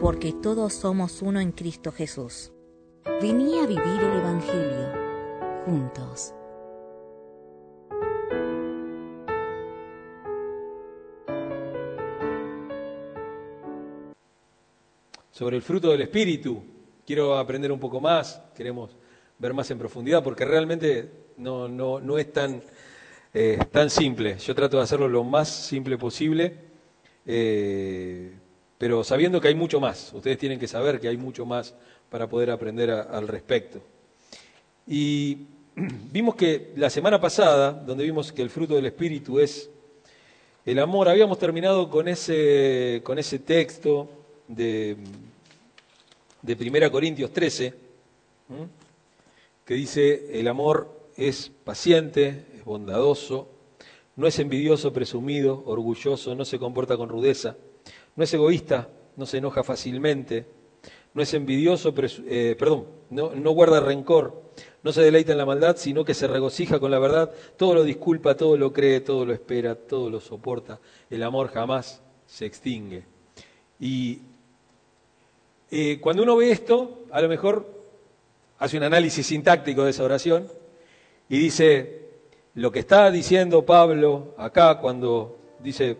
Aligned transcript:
Porque 0.00 0.32
todos 0.32 0.72
somos 0.74 1.22
uno 1.22 1.40
en 1.40 1.52
Cristo 1.52 1.92
Jesús. 1.92 2.52
Vení 3.20 3.58
a 3.58 3.66
vivir 3.66 4.00
el 4.00 4.18
Evangelio 4.18 4.92
juntos. 5.64 6.32
sobre 15.36 15.56
el 15.56 15.62
fruto 15.62 15.90
del 15.90 16.00
Espíritu. 16.00 16.64
Quiero 17.04 17.36
aprender 17.36 17.70
un 17.70 17.78
poco 17.78 18.00
más, 18.00 18.40
queremos 18.56 18.96
ver 19.38 19.52
más 19.52 19.70
en 19.70 19.78
profundidad, 19.78 20.24
porque 20.24 20.46
realmente 20.46 21.10
no, 21.36 21.68
no, 21.68 22.00
no 22.00 22.16
es 22.16 22.32
tan, 22.32 22.62
eh, 23.34 23.58
tan 23.70 23.90
simple. 23.90 24.38
Yo 24.38 24.54
trato 24.54 24.78
de 24.78 24.84
hacerlo 24.84 25.08
lo 25.08 25.24
más 25.24 25.50
simple 25.50 25.98
posible, 25.98 26.56
eh, 27.26 28.32
pero 28.78 29.04
sabiendo 29.04 29.40
que 29.40 29.48
hay 29.48 29.54
mucho 29.54 29.80
más. 29.80 30.12
Ustedes 30.12 30.38
tienen 30.38 30.58
que 30.58 30.68
saber 30.68 31.00
que 31.00 31.08
hay 31.08 31.16
mucho 31.16 31.46
más 31.46 31.74
para 32.10 32.28
poder 32.28 32.50
aprender 32.50 32.90
al 32.90 33.28
respecto. 33.28 33.80
Y 34.86 35.46
vimos 36.12 36.34
que 36.34 36.72
la 36.76 36.90
semana 36.90 37.20
pasada, 37.20 37.72
donde 37.72 38.04
vimos 38.04 38.32
que 38.32 38.42
el 38.42 38.50
fruto 38.50 38.74
del 38.74 38.86
Espíritu 38.86 39.40
es 39.40 39.70
el 40.64 40.78
amor, 40.80 41.08
habíamos 41.08 41.38
terminado 41.38 41.88
con 41.88 42.08
ese, 42.08 43.00
con 43.04 43.18
ese 43.18 43.38
texto 43.38 44.08
de, 44.48 44.96
de 46.42 46.68
1 46.68 46.90
Corintios 46.90 47.32
13, 47.32 47.74
que 49.64 49.74
dice, 49.74 50.40
el 50.40 50.48
amor 50.48 51.08
es 51.16 51.52
paciente, 51.64 52.46
es 52.56 52.64
bondadoso, 52.64 53.48
no 54.16 54.26
es 54.26 54.38
envidioso, 54.38 54.92
presumido, 54.92 55.62
orgulloso, 55.66 56.34
no 56.34 56.44
se 56.44 56.58
comporta 56.58 56.96
con 56.96 57.08
rudeza, 57.08 57.56
no 58.16 58.24
es 58.24 58.34
egoísta, 58.34 58.88
no 59.16 59.26
se 59.26 59.38
enoja 59.38 59.62
fácilmente, 59.62 60.46
no 61.14 61.22
es 61.22 61.32
envidioso, 61.34 61.94
eh, 62.26 62.56
perdón, 62.58 62.86
no, 63.10 63.50
guarda 63.52 63.80
rencor, 63.80 64.42
no 64.82 64.92
se 64.92 65.02
deleita 65.02 65.32
en 65.32 65.38
la 65.38 65.46
maldad, 65.46 65.76
sino 65.76 66.04
que 66.04 66.14
se 66.14 66.26
regocija 66.26 66.78
con 66.78 66.90
la 66.90 66.98
verdad, 66.98 67.32
todo 67.56 67.74
lo 67.74 67.84
disculpa, 67.84 68.36
todo 68.36 68.56
lo 68.56 68.72
cree, 68.72 69.00
todo 69.00 69.24
lo 69.24 69.32
espera, 69.32 69.74
todo 69.74 70.10
lo 70.10 70.20
soporta. 70.20 70.78
El 71.08 71.22
amor 71.22 71.48
jamás 71.48 72.02
se 72.26 72.46
extingue. 72.46 73.04
Y 73.80 74.20
eh, 75.70 75.98
cuando 76.00 76.22
uno 76.22 76.36
ve 76.36 76.50
esto, 76.50 77.04
a 77.10 77.20
lo 77.20 77.28
mejor 77.28 77.66
hace 78.58 78.76
un 78.76 78.82
análisis 78.82 79.26
sintáctico 79.26 79.84
de 79.84 79.90
esa 79.90 80.04
oración 80.04 80.48
y 81.28 81.38
dice, 81.38 82.10
lo 82.54 82.70
que 82.70 82.78
está 82.78 83.10
diciendo 83.10 83.64
Pablo 83.64 84.34
acá 84.38 84.78
cuando 84.78 85.38
dice 85.60 85.96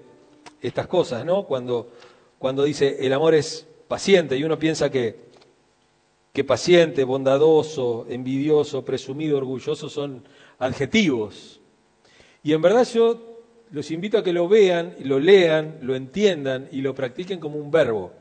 estas 0.69 0.87
cosas, 0.87 1.25
¿no? 1.25 1.45
Cuando, 1.45 1.91
cuando 2.39 2.65
dice 2.65 2.99
el 3.01 3.13
amor 3.13 3.35
es 3.35 3.67
paciente 3.89 4.37
y 4.37 4.45
uno 4.45 4.59
piensa 4.59 4.91
que, 4.91 5.27
que 6.33 6.45
paciente, 6.45 7.05
bondadoso, 7.05 8.07
envidioso, 8.09 8.85
presumido, 8.85 9.39
orgulloso 9.39 9.89
son 9.89 10.25
adjetivos. 10.59 11.61
Y 12.43 12.53
en 12.53 12.63
verdad 12.63 12.87
yo 12.93 13.43
los 13.71 13.91
invito 13.91 14.19
a 14.19 14.23
que 14.23 14.33
lo 14.33 14.49
vean, 14.49 14.95
lo 15.01 15.19
lean, 15.19 15.79
lo 15.83 15.97
entiendan 15.97 16.69
y 16.71 16.81
lo 16.81 16.95
practiquen 16.95 17.41
como 17.41 17.59
un 17.59 17.71
verbo 17.71 18.13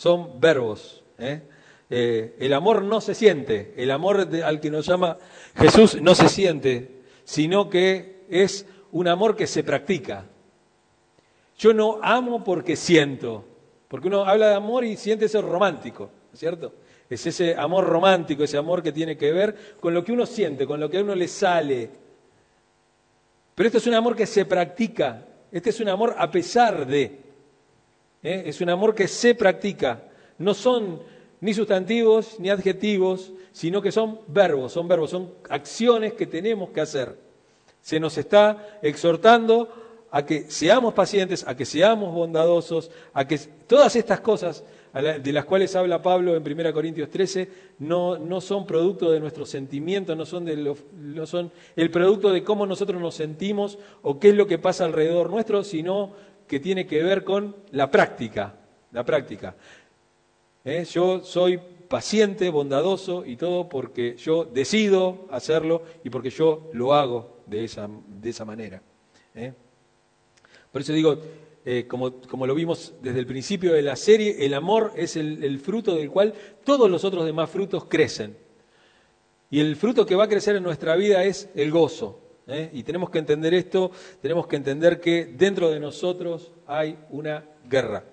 son 0.00 0.40
verbos. 0.40 1.02
¿eh? 1.18 1.42
Eh, 1.90 2.34
el 2.38 2.54
amor 2.54 2.82
no 2.82 3.02
se 3.02 3.14
siente, 3.14 3.74
el 3.76 3.90
amor 3.90 4.30
al 4.42 4.60
que 4.60 4.70
nos 4.70 4.86
llama 4.86 5.18
Jesús 5.56 6.00
no 6.00 6.14
se 6.14 6.30
siente, 6.30 7.02
sino 7.24 7.68
que 7.68 8.24
es 8.30 8.64
un 8.92 9.08
amor 9.08 9.36
que 9.36 9.46
se 9.46 9.62
practica. 9.62 10.24
Yo 11.60 11.74
no 11.74 11.98
amo 12.00 12.42
porque 12.42 12.74
siento, 12.74 13.44
porque 13.86 14.08
uno 14.08 14.24
habla 14.24 14.48
de 14.48 14.54
amor 14.54 14.82
y 14.82 14.96
siente 14.96 15.26
eso 15.26 15.42
romántico, 15.42 16.08
¿cierto? 16.32 16.72
Es 17.10 17.26
ese 17.26 17.54
amor 17.54 17.84
romántico, 17.84 18.42
ese 18.42 18.56
amor 18.56 18.82
que 18.82 18.92
tiene 18.92 19.14
que 19.14 19.30
ver 19.30 19.76
con 19.78 19.92
lo 19.92 20.02
que 20.02 20.10
uno 20.10 20.24
siente, 20.24 20.66
con 20.66 20.80
lo 20.80 20.88
que 20.88 20.96
a 20.96 21.02
uno 21.02 21.14
le 21.14 21.28
sale. 21.28 21.90
Pero 23.54 23.66
esto 23.66 23.76
es 23.76 23.86
un 23.86 23.92
amor 23.92 24.16
que 24.16 24.24
se 24.24 24.46
practica, 24.46 25.26
este 25.52 25.68
es 25.68 25.80
un 25.80 25.90
amor 25.90 26.14
a 26.16 26.30
pesar 26.30 26.86
de. 26.86 27.18
¿eh? 28.22 28.42
es 28.46 28.58
un 28.62 28.70
amor 28.70 28.94
que 28.94 29.06
se 29.06 29.34
practica. 29.34 30.04
No 30.38 30.54
son 30.54 31.02
ni 31.42 31.52
sustantivos 31.52 32.40
ni 32.40 32.48
adjetivos, 32.48 33.34
sino 33.52 33.82
que 33.82 33.92
son 33.92 34.20
verbos, 34.28 34.72
son 34.72 34.88
verbos, 34.88 35.10
son 35.10 35.34
acciones 35.50 36.14
que 36.14 36.26
tenemos 36.26 36.70
que 36.70 36.80
hacer. 36.80 37.18
Se 37.82 38.00
nos 38.00 38.16
está 38.16 38.78
exhortando 38.80 39.79
a 40.10 40.24
que 40.24 40.50
seamos 40.50 40.94
pacientes, 40.94 41.46
a 41.46 41.56
que 41.56 41.64
seamos 41.64 42.12
bondadosos, 42.12 42.90
a 43.12 43.26
que 43.26 43.38
todas 43.38 43.94
estas 43.96 44.20
cosas 44.20 44.64
de 44.92 45.32
las 45.32 45.44
cuales 45.44 45.76
habla 45.76 46.02
Pablo 46.02 46.36
en 46.36 46.42
1 46.42 46.72
Corintios 46.72 47.08
13 47.10 47.48
no, 47.78 48.18
no 48.18 48.40
son 48.40 48.66
producto 48.66 49.10
de 49.12 49.20
nuestros 49.20 49.48
sentimientos, 49.48 50.16
no 50.16 50.26
son, 50.26 50.44
de 50.44 50.74
no 50.96 51.26
son 51.26 51.52
el 51.76 51.90
producto 51.90 52.32
de 52.32 52.42
cómo 52.42 52.66
nosotros 52.66 53.00
nos 53.00 53.14
sentimos 53.14 53.78
o 54.02 54.18
qué 54.18 54.30
es 54.30 54.34
lo 54.34 54.48
que 54.48 54.58
pasa 54.58 54.84
alrededor 54.84 55.30
nuestro, 55.30 55.62
sino 55.62 56.12
que 56.48 56.58
tiene 56.58 56.86
que 56.86 57.02
ver 57.04 57.22
con 57.22 57.54
la 57.70 57.88
práctica, 57.88 58.56
la 58.90 59.04
práctica. 59.04 59.54
¿Eh? 60.64 60.84
Yo 60.90 61.20
soy 61.20 61.60
paciente, 61.88 62.50
bondadoso 62.50 63.24
y 63.24 63.36
todo 63.36 63.68
porque 63.68 64.16
yo 64.16 64.44
decido 64.44 65.28
hacerlo 65.30 65.82
y 66.02 66.10
porque 66.10 66.30
yo 66.30 66.68
lo 66.72 66.94
hago 66.94 67.42
de 67.46 67.64
esa, 67.64 67.88
de 68.08 68.30
esa 68.30 68.44
manera. 68.44 68.82
¿eh? 69.34 69.52
Por 70.72 70.82
eso 70.82 70.92
digo, 70.92 71.18
eh, 71.64 71.86
como, 71.86 72.20
como, 72.22 72.46
lo 72.46 72.54
vimos 72.54 72.94
desde 73.02 73.18
el 73.18 73.26
principio 73.26 73.72
de 73.72 73.82
la 73.82 73.96
serie, 73.96 74.46
el 74.46 74.54
amor 74.54 74.92
es 74.96 75.16
el, 75.16 75.58
fruto 75.58 75.94
del 75.94 76.10
cual 76.10 76.32
todos 76.64 76.90
los 76.90 77.04
otros 77.04 77.24
demás 77.26 77.50
frutos 77.50 77.84
crecen. 77.84 78.36
Y 79.50 79.60
el 79.60 79.76
fruto 79.76 80.06
que 80.06 80.14
va 80.14 80.24
a 80.24 80.28
crecer 80.28 80.56
en 80.56 80.62
nuestra 80.62 80.96
vida 80.96 81.24
es 81.24 81.48
el 81.54 81.70
gozo, 81.70 82.20
¿eh? 82.46 82.70
Y 82.72 82.84
tenemos 82.84 83.10
que 83.10 83.18
entender 83.18 83.52
esto, 83.52 83.90
tenemos 84.22 84.46
que 84.46 84.56
entender 84.56 85.00
que 85.00 85.26
dentro 85.26 85.70
de 85.70 85.80
nosotros 85.80 86.52
hay 86.66 86.96
una 87.10 87.44
guerra. 87.68 88.04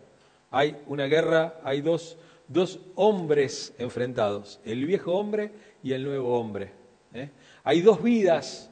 Hay 0.50 0.78
una 0.88 1.06
guerra, 1.06 1.60
hay 1.64 1.82
dos, 1.82 2.18
dos 2.48 2.80
hombres 2.96 3.74
enfrentados, 3.78 4.60
el 4.66 4.86
viejo 4.86 5.14
hombre 5.14 5.52
y 5.84 5.94
el 5.94 6.04
nuevo 6.04 6.40
hombre. 6.40 6.72
¿eh? 7.14 7.30
Hay 7.64 7.82
dos 7.82 8.02
vidas 8.02 8.72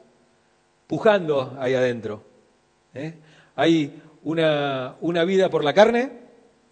pujando 0.88 1.56
ahí 1.59 1.75
adentro. 1.75 2.24
Hay 3.55 4.01
una, 4.23 4.95
vida 5.25 5.49
por 5.49 5.63
la 5.63 5.73
carne 5.73 6.11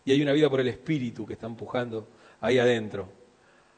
y 0.06 0.12
hay 0.12 0.22
una 0.22 0.34
vida 0.34 0.50
por 0.50 0.60
el 0.60 0.68
espíritu 0.68 1.26
que 1.26 1.34
están 1.34 1.56
pujando 1.56 2.08
ahí 2.42 2.60
adentro. 2.60 3.08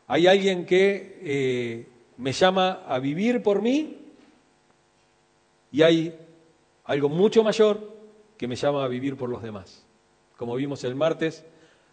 Hay 0.07 0.27
alguien 0.27 0.66
que 0.66 1.88
me 2.17 2.31
llama 2.31 2.83
a 2.88 2.99
vivir 2.99 3.44
por 3.44 3.61
mí 3.61 3.97
y 5.71 5.81
hay 5.81 6.17
algo 6.85 7.09
mucho 7.09 7.44
mayor 7.44 7.95
que 8.38 8.47
me 8.47 8.55
llama 8.55 8.83
a 8.83 8.88
vivir 8.88 9.17
por 9.17 9.29
los 9.29 9.41
demás. 9.41 9.85
Como 10.38 10.55
vimos 10.55 10.83
el 10.83 10.95
martes, 10.95 11.45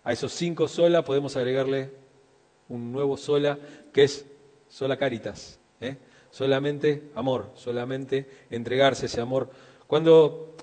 a 0.04 0.12
esos 0.12 0.32
cinco 0.32 0.68
sola 0.68 1.04
podemos 1.04 1.36
agregarle 1.36 1.90
un 2.68 2.92
nuevo 2.92 3.16
sola 3.16 3.58
que 3.92 4.04
es 4.04 4.26
sola 4.68 4.96
caritas. 4.96 5.58
¿eh? 5.80 5.96
Solamente 6.30 7.10
amor, 7.14 7.50
solamente 7.54 8.28
entregarse 8.50 9.06
ese 9.06 9.20
amor. 9.20 9.50
Cuando, 9.86 10.56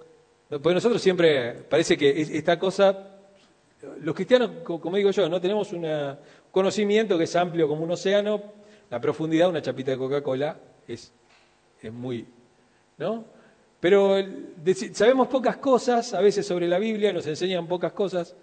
pues 0.49 0.73
nosotros 0.73 1.01
siempre, 1.01 1.53
parece 1.69 1.95
que 1.95 2.21
esta 2.21 2.57
cosa, 2.57 3.19
los 4.01 4.15
cristianos, 4.15 4.51
como 4.63 4.97
digo 4.97 5.11
yo, 5.11 5.29
no 5.29 5.39
tenemos 5.39 5.71
un 5.73 5.85
conocimiento 6.51 7.17
que 7.17 7.25
es 7.25 7.35
amplio 7.35 7.67
como 7.67 7.83
un 7.83 7.91
océano, 7.91 8.41
la 8.89 8.99
profundidad, 8.99 9.49
una 9.49 9.61
chapita 9.61 9.91
de 9.91 9.97
Coca-Cola, 9.97 10.57
es, 10.87 11.13
es 11.81 11.93
muy, 11.93 12.25
¿no? 12.97 13.25
Pero 13.79 14.17
sabemos 14.93 15.27
pocas 15.27 15.57
cosas, 15.57 16.13
a 16.13 16.21
veces 16.21 16.45
sobre 16.45 16.67
la 16.67 16.79
Biblia, 16.79 17.13
nos 17.13 17.27
enseñan 17.27 17.67
pocas 17.67 17.93
cosas. 17.93 18.35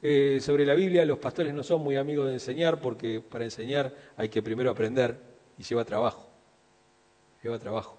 Eh, 0.00 0.38
sobre 0.40 0.64
la 0.64 0.74
Biblia 0.74 1.04
los 1.04 1.18
pastores 1.18 1.52
no 1.52 1.64
son 1.64 1.82
muy 1.82 1.96
amigos 1.96 2.28
de 2.28 2.34
enseñar 2.34 2.80
porque 2.80 3.20
para 3.20 3.42
enseñar 3.42 3.92
hay 4.16 4.28
que 4.28 4.42
primero 4.42 4.70
aprender 4.70 5.18
y 5.58 5.64
lleva 5.64 5.84
trabajo. 5.84 6.30
Lleva 7.42 7.58
trabajo. 7.58 7.98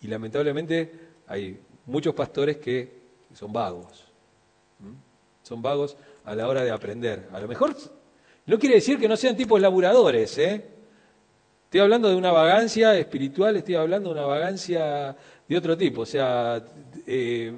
Y 0.00 0.06
lamentablemente 0.06 0.92
hay 1.26 1.60
muchos 1.86 2.14
pastores 2.14 2.58
que 2.58 2.92
son 3.32 3.52
vagos. 3.52 4.04
Son 5.42 5.62
vagos 5.62 5.96
a 6.24 6.34
la 6.34 6.48
hora 6.48 6.64
de 6.64 6.70
aprender. 6.70 7.28
A 7.32 7.40
lo 7.40 7.48
mejor 7.48 7.74
no 8.46 8.58
quiere 8.58 8.76
decir 8.76 8.98
que 8.98 9.08
no 9.08 9.16
sean 9.16 9.36
tipos 9.36 9.60
laburadores, 9.60 10.36
¿eh? 10.38 10.64
Estoy 11.64 11.80
hablando 11.80 12.08
de 12.08 12.16
una 12.16 12.32
vagancia 12.32 12.96
espiritual, 12.96 13.56
estoy 13.56 13.74
hablando 13.74 14.10
de 14.10 14.20
una 14.20 14.26
vagancia 14.26 15.16
de 15.48 15.56
otro 15.56 15.76
tipo. 15.76 16.02
O 16.02 16.06
sea, 16.06 16.64
eh, 17.06 17.56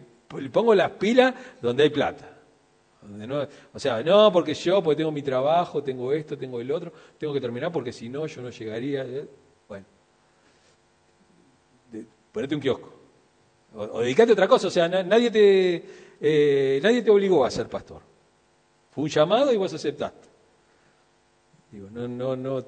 pongo 0.53 0.75
las 0.75 0.91
pilas 0.93 1.35
donde 1.61 1.85
hay 1.85 1.91
plata. 1.91 2.37
o 3.73 3.79
sea, 3.79 4.03
no, 4.03 4.33
porque 4.33 4.55
yo, 4.55 4.83
porque 4.83 4.97
tengo 4.97 5.13
mi 5.13 5.23
trabajo, 5.23 5.83
tengo 5.83 6.13
esto, 6.13 6.37
tengo 6.37 6.61
el 6.61 6.71
otro, 6.71 6.93
tengo 7.19 7.33
que 7.33 7.41
terminar 7.41 7.71
porque 7.71 7.93
si 7.93 8.09
no, 8.09 8.27
yo 8.27 8.43
no 8.43 8.51
llegaría. 8.51 9.05
¿eh? 9.05 9.29
Bueno, 9.69 9.87
ponete 12.33 12.55
un 12.55 12.61
kiosco. 12.61 12.98
O, 13.75 14.01
dedicate 14.01 14.31
a 14.31 14.35
otra 14.35 14.49
cosa. 14.49 14.69
O 14.69 14.71
sea, 14.71 14.89
nadie, 14.89 15.31
te, 15.31 15.85
eh, 16.21 16.81
nadie 16.83 17.03
te 17.03 17.11
obligó 17.11 17.45
a 17.45 17.51
ser 17.51 17.69
pastor. 17.69 18.03
Fue 18.91 19.05
un 19.05 19.11
llamado 19.11 19.53
y 19.53 19.57
vos 19.57 19.73
aceptaste. 19.73 20.29
Digo, 21.71 21.89
no, 21.91 22.09
no, 22.09 22.35
no, 22.35 22.65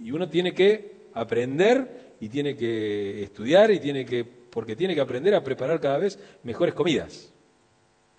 y 0.00 0.10
uno 0.10 0.28
tiene 0.28 0.52
que 0.52 1.08
aprender 1.14 2.16
y 2.20 2.28
tiene 2.28 2.56
que 2.56 3.22
estudiar 3.22 3.70
y 3.70 3.78
tiene 3.78 4.04
que, 4.04 4.24
porque 4.24 4.76
tiene 4.76 4.94
que 4.94 5.00
aprender 5.00 5.34
a 5.34 5.44
preparar 5.44 5.80
cada 5.80 5.98
vez 5.98 6.18
mejores 6.42 6.74
comidas. 6.74 7.32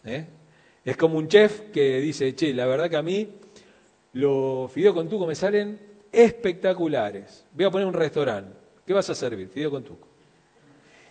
¿eh? 0.06 0.26
Es 0.86 0.98
como 0.98 1.18
un 1.18 1.28
chef 1.28 1.72
que 1.72 2.00
dice, 2.00 2.34
che, 2.36 2.54
la 2.54 2.66
verdad 2.66 2.90
que 2.90 2.98
a 2.98 3.02
mí 3.02 3.28
los 4.14 4.72
fideos 4.72 4.94
con 4.94 5.10
tuco 5.10 5.28
me 5.28 5.36
salen 5.36 5.80
espectaculares. 6.12 7.46
Voy 7.54 7.66
a 7.66 7.72
poner 7.72 7.88
un 7.88 7.94
restaurante. 7.94 8.58
¿Qué 8.86 8.94
vas 8.94 9.10
a 9.10 9.16
servir? 9.16 9.50
Fideo 9.50 9.72
con 9.72 9.84
tuco. 9.84 10.08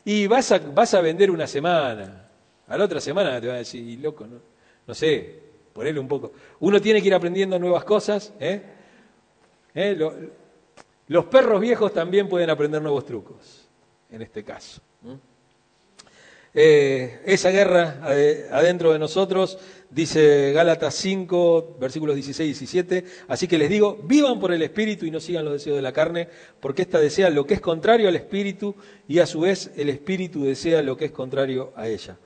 Y 0.04 0.26
vas 0.26 0.52
a, 0.52 0.58
vas 0.58 0.94
a 0.94 1.00
vender 1.00 1.30
una 1.30 1.46
semana. 1.46 2.28
A 2.66 2.76
la 2.76 2.84
otra 2.84 3.00
semana 3.00 3.40
te 3.40 3.46
van 3.46 3.56
a 3.56 3.58
decir, 3.60 3.98
loco, 4.00 4.26
no, 4.26 4.40
no 4.86 4.94
sé, 4.94 5.40
ponele 5.72 5.98
un 5.98 6.08
poco. 6.08 6.32
Uno 6.60 6.80
tiene 6.80 7.00
que 7.00 7.08
ir 7.08 7.14
aprendiendo 7.14 7.58
nuevas 7.58 7.84
cosas. 7.84 8.32
¿eh? 8.40 8.62
¿Eh? 9.74 10.30
los 11.08 11.24
perros 11.26 11.60
viejos 11.60 11.92
también 11.92 12.28
pueden 12.28 12.50
aprender 12.50 12.82
nuevos 12.82 13.04
trucos, 13.04 13.68
en 14.10 14.22
este 14.22 14.44
caso. 14.44 14.80
Eh, 16.52 17.22
esa 17.24 17.50
guerra 17.50 18.00
adentro 18.50 18.92
de 18.92 18.98
nosotros, 18.98 19.58
dice 19.90 20.52
Gálatas 20.52 20.94
5, 20.94 21.76
versículos 21.80 22.14
16 22.14 22.46
y 22.46 22.66
17, 22.66 23.04
así 23.28 23.48
que 23.48 23.58
les 23.58 23.68
digo, 23.68 24.00
vivan 24.04 24.38
por 24.38 24.52
el 24.52 24.62
Espíritu 24.62 25.06
y 25.06 25.10
no 25.10 25.20
sigan 25.20 25.44
los 25.44 25.54
deseos 25.54 25.76
de 25.76 25.82
la 25.82 25.92
carne, 25.92 26.28
porque 26.60 26.82
ésta 26.82 26.98
desea 26.98 27.30
lo 27.30 27.46
que 27.46 27.54
es 27.54 27.60
contrario 27.60 28.08
al 28.08 28.16
Espíritu 28.16 28.74
y 29.08 29.18
a 29.18 29.26
su 29.26 29.40
vez 29.40 29.72
el 29.76 29.88
Espíritu 29.88 30.44
desea 30.44 30.82
lo 30.82 30.96
que 30.96 31.06
es 31.06 31.12
contrario 31.12 31.72
a 31.76 31.88
ella. 31.88 32.16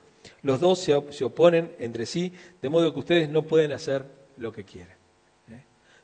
Los 0.41 0.59
dos 0.59 0.79
se 0.79 1.23
oponen 1.23 1.71
entre 1.79 2.05
sí, 2.05 2.31
de 2.61 2.69
modo 2.69 2.93
que 2.93 2.99
ustedes 2.99 3.29
no 3.29 3.43
pueden 3.43 3.71
hacer 3.71 4.05
lo 4.37 4.51
que 4.51 4.63
quieren. 4.63 4.95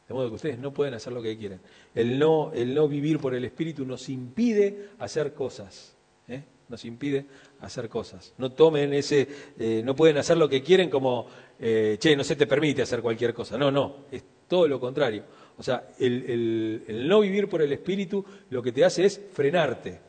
De 0.07 0.15
modo 0.15 0.27
que 0.27 0.35
ustedes 0.35 0.59
no 0.59 0.73
pueden 0.73 0.93
hacer 0.93 1.13
lo 1.13 1.21
que 1.21 1.37
quieren. 1.37 1.61
El 1.95 2.19
no, 2.19 2.51
el 2.53 2.75
no 2.75 2.89
vivir 2.89 3.17
por 3.19 3.33
el 3.33 3.45
Espíritu 3.45 3.85
nos 3.85 4.09
impide 4.09 4.89
hacer 4.99 5.33
cosas. 5.33 5.95
¿eh? 6.27 6.43
Nos 6.71 6.85
impide 6.85 7.25
hacer 7.59 7.87
cosas. 7.87 8.33
No 8.37 8.51
tomen 8.51 8.93
ese, 8.93 9.27
eh, 9.59 9.81
no 9.85 9.95
pueden 9.95 10.17
hacer 10.17 10.37
lo 10.37 10.49
que 10.49 10.63
quieren 10.63 10.89
como, 10.89 11.27
eh, 11.59 11.97
che, 11.99 12.15
no 12.15 12.23
se 12.23 12.35
te 12.35 12.47
permite 12.47 12.81
hacer 12.81 13.01
cualquier 13.01 13.33
cosa. 13.33 13.57
No, 13.57 13.69
no, 13.69 14.05
es 14.11 14.23
todo 14.47 14.67
lo 14.67 14.79
contrario. 14.79 15.23
O 15.57 15.63
sea, 15.63 15.89
el, 15.99 16.83
el 16.87 17.07
no 17.07 17.19
vivir 17.19 17.47
por 17.47 17.61
el 17.61 17.71
Espíritu 17.71 18.25
lo 18.49 18.63
que 18.63 18.71
te 18.71 18.83
hace 18.83 19.05
es 19.05 19.21
frenarte. 19.33 19.99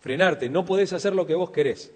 Frenarte, 0.00 0.48
no 0.48 0.64
podés 0.64 0.92
hacer 0.92 1.14
lo 1.14 1.26
que 1.26 1.34
vos 1.34 1.50
querés. 1.50 1.92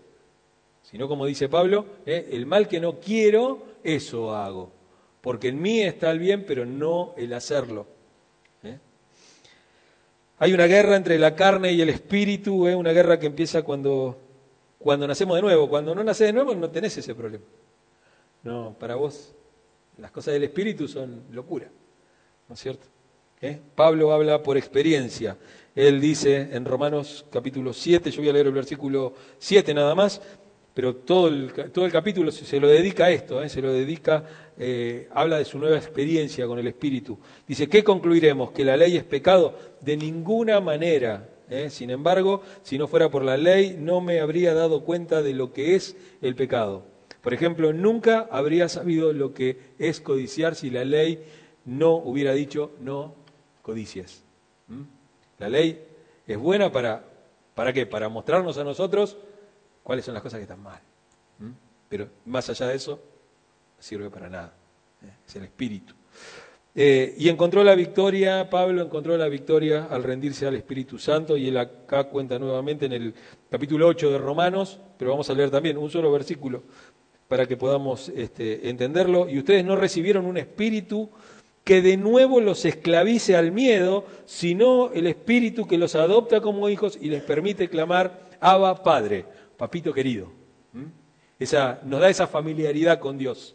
Sino, 0.83 1.09
como 1.09 1.27
dice 1.27 1.49
Pablo, 1.49 1.87
el 2.07 2.47
mal 2.47 2.69
que 2.69 2.79
no 2.79 3.01
quiero, 3.01 3.65
eso 3.83 4.35
hago 4.35 4.83
porque 5.23 5.49
en 5.49 5.63
mí 5.63 5.81
está 5.81 6.11
el 6.11 6.19
bien, 6.19 6.45
pero 6.45 6.67
no 6.67 7.15
el 7.17 7.33
hacerlo. 7.33 7.87
Hay 10.43 10.53
una 10.53 10.67
guerra 10.67 10.97
entre 10.97 11.21
la 11.21 11.37
carne 11.37 11.71
y 11.71 11.81
el 11.83 11.89
espíritu, 11.89 12.67
¿eh? 12.67 12.75
una 12.75 12.91
guerra 12.91 13.17
que 13.17 13.27
empieza 13.27 13.63
cuando, 13.63 14.19
cuando 14.77 15.07
nacemos 15.07 15.37
de 15.37 15.43
nuevo. 15.43 15.69
Cuando 15.69 15.95
no 15.95 16.03
naces 16.03 16.27
de 16.27 16.33
nuevo 16.33 16.53
no 16.53 16.69
tenés 16.69 16.97
ese 16.97 17.15
problema. 17.15 17.45
No, 18.43 18.75
para 18.77 18.97
vos 18.97 19.33
las 19.99 20.11
cosas 20.11 20.35
del 20.35 20.43
espíritu 20.43 20.89
son 20.89 21.27
locura, 21.31 21.69
¿no 22.49 22.57
es 22.57 22.61
cierto? 22.61 22.89
¿Eh? 23.41 23.61
Pablo 23.77 24.13
habla 24.13 24.43
por 24.43 24.57
experiencia. 24.57 25.37
Él 25.77 26.01
dice 26.01 26.49
en 26.51 26.65
Romanos 26.65 27.25
capítulo 27.31 27.73
7, 27.73 28.11
yo 28.11 28.23
voy 28.23 28.31
a 28.31 28.33
leer 28.33 28.49
el 28.49 28.53
versículo 28.53 29.15
7 29.39 29.73
nada 29.75 29.95
más, 29.95 30.21
pero 30.75 30.97
todo 30.97 31.29
el, 31.29 31.53
todo 31.73 31.85
el 31.85 31.93
capítulo 31.93 32.31
se, 32.31 32.59
lo 32.59 32.69
dedica 32.69 33.07
a 33.07 33.11
esto, 33.11 33.43
¿eh? 33.43 33.49
se 33.49 33.61
lo 33.61 33.73
dedica, 33.73 34.25
eh, 34.59 35.09
habla 35.13 35.39
de 35.39 35.45
su 35.45 35.59
nueva 35.59 35.77
experiencia 35.77 36.47
con 36.47 36.59
el 36.59 36.67
Espíritu. 36.67 37.19
Dice, 37.47 37.69
¿qué 37.69 37.85
concluiremos? 37.85 38.53
¿Que 38.53 38.65
la 38.65 38.77
ley 38.77 38.97
es 38.97 39.05
pecado? 39.05 39.59
De 39.81 39.97
ninguna 39.97 40.61
manera. 40.61 41.29
¿eh? 41.51 41.69
Sin 41.69 41.91
embargo, 41.91 42.43
si 42.63 42.79
no 42.79 42.89
fuera 42.89 43.11
por 43.11 43.23
la 43.23 43.37
ley, 43.37 43.77
no 43.79 44.01
me 44.01 44.21
habría 44.21 44.55
dado 44.55 44.83
cuenta 44.83 45.21
de 45.21 45.35
lo 45.35 45.53
que 45.53 45.75
es 45.75 45.97
el 46.23 46.35
pecado. 46.35 46.85
Por 47.21 47.35
ejemplo, 47.35 47.73
nunca 47.73 48.27
habría 48.31 48.69
sabido 48.69 49.13
lo 49.13 49.35
que 49.35 49.59
es 49.79 50.01
codiciar 50.01 50.55
si 50.55 50.71
la 50.71 50.85
ley 50.85 51.23
no 51.65 51.95
hubiera 51.95 52.33
dicho 52.33 52.73
no 52.81 53.15
codicies. 53.61 54.25
¿Mm? 54.69 54.83
La 55.39 55.49
ley 55.51 55.85
es 56.27 56.39
buena 56.39 56.73
para, 56.73 57.05
¿para 57.55 57.73
qué? 57.73 57.85
Para 57.85 58.09
mostrarnos 58.09 58.57
a 58.57 58.65
nosotros 58.65 59.19
cuáles 59.83 60.05
son 60.05 60.15
las 60.15 60.23
cosas 60.23 60.39
que 60.39 60.43
están 60.43 60.63
mal. 60.63 60.81
Pero 61.89 62.09
más 62.25 62.49
allá 62.49 62.69
de 62.69 62.77
eso, 62.77 62.99
sirve 63.79 64.09
para 64.09 64.31
nada. 64.31 64.55
¿eh? 65.05 65.11
Es 65.27 65.37
el 65.37 65.45
espíritu. 65.45 65.95
Eh, 66.75 67.15
y 67.19 67.29
encontró 67.29 67.63
la 67.63 67.75
victoria, 67.75 68.49
Pablo 68.49 68.81
encontró 68.81 69.15
la 69.19 69.29
victoria 69.29 69.89
al 69.91 70.03
rendirse 70.03 70.47
al 70.47 70.55
Espíritu 70.55 70.99
Santo, 70.99 71.37
y 71.37 71.49
él 71.49 71.59
acá 71.59 72.05
cuenta 72.05 72.39
nuevamente 72.39 72.87
en 72.87 72.93
el 72.93 73.15
capítulo 73.51 73.87
8 73.89 74.11
de 74.11 74.17
Romanos, 74.19 74.81
pero 74.97 75.11
vamos 75.11 75.29
a 75.29 75.35
leer 75.35 75.51
también 75.51 75.77
un 75.77 75.91
solo 75.91 76.11
versículo 76.11 76.63
para 77.29 77.45
que 77.47 77.59
podamos 77.59 78.09
este, 78.09 78.71
entenderlo. 78.71 79.29
Y 79.29 79.39
ustedes 79.39 79.65
no 79.67 79.77
recibieron 79.77 80.25
un 80.25 80.39
espíritu 80.39 81.11
que 81.63 81.83
de 81.83 81.99
nuevo 81.99 82.41
los 82.41 82.65
esclavice 82.65 83.37
al 83.37 83.53
miedo, 83.53 84.07
sino 84.25 84.91
el 84.93 85.07
espíritu 85.07 85.67
que 85.67 85.77
los 85.77 85.95
adopta 85.95 86.41
como 86.41 86.71
hijos 86.71 86.99
y 86.99 87.09
les 87.09 87.23
permite 87.23 87.69
clamar, 87.69 88.31
Abba 88.41 88.83
Padre 88.83 89.27
papito 89.63 89.95
querido. 89.95 90.27
Esa, 91.39 91.79
nos 91.85 92.01
da 92.01 92.11
esa 92.11 92.27
familiaridad 92.27 92.99
con 92.99 93.17
Dios, 93.17 93.55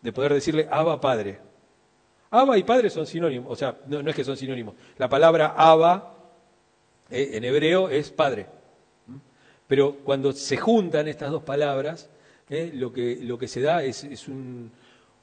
de 0.00 0.12
poder 0.12 0.32
decirle 0.32 0.68
Abba 0.70 1.00
Padre. 1.00 1.40
Abba 2.30 2.56
y 2.56 2.62
Padre 2.62 2.90
son 2.90 3.08
sinónimos, 3.08 3.50
o 3.50 3.56
sea, 3.56 3.76
no, 3.88 4.08
es 4.08 4.14
que 4.14 4.22
son 4.22 4.36
sinónimos. 4.36 4.76
La 4.98 5.08
palabra 5.08 5.54
Abba 5.56 6.14
eh, 7.10 7.30
en 7.32 7.42
hebreo 7.42 7.88
es 7.88 8.12
Padre. 8.12 8.46
Pero 9.66 9.96
cuando 10.04 10.30
se 10.30 10.58
juntan 10.58 11.08
estas 11.08 11.32
dos 11.32 11.42
palabras, 11.42 12.08
eh, 12.48 12.70
lo, 12.72 12.92
que, 12.92 13.48
se 13.48 13.60
da 13.62 13.82
es, 13.82 14.06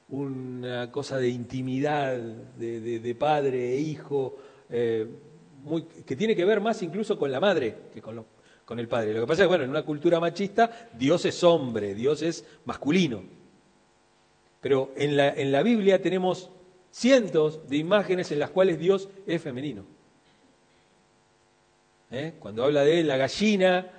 una 0.10 0.91
cosa 0.91 1.17
de 1.17 1.29
intimidad, 1.29 2.17
de, 2.17 3.15
padre 3.17 3.75
e 3.75 3.79
hijo, 3.79 4.36
eh, 4.69 5.07
que 6.05 6.17
tiene 6.17 6.36
que 6.36 6.43
ver 6.43 6.60
más 6.60 6.83
incluso 6.83 7.17
con 7.17 7.31
la 7.31 7.39
madre 7.39 7.77
que 7.93 8.01
con 8.01 8.17
los 8.17 8.25
con 8.65 8.79
el 8.79 8.88
Padre. 8.88 9.13
Lo 9.13 9.22
que 9.22 9.27
pasa 9.27 9.43
es 9.43 9.46
que, 9.46 9.50
bueno, 9.50 9.63
en 9.63 9.70
una 9.70 9.84
cultura 9.84 10.20
machista, 10.20 10.89
Dios 10.98 11.25
es 11.25 11.43
hombre, 11.43 11.93
Dios 11.93 12.22
es 12.22 12.46
masculino. 12.65 13.24
Pero 14.62 14.91
en 14.96 15.17
la, 15.17 15.29
en 15.29 15.51
la 15.51 15.63
Biblia 15.63 16.01
tenemos 16.01 16.50
cientos 16.91 17.67
de 17.67 17.77
imágenes 17.77 18.32
en 18.32 18.39
las 18.39 18.51
cuales 18.51 18.79
Dios 18.79 19.10
es 19.27 19.41
femenino. 19.41 19.84
¿Eh? 22.12 22.34
Cuando 22.39 22.63
habla 22.63 22.84
de 22.84 23.03
la 23.03 23.17
gallina 23.17 23.91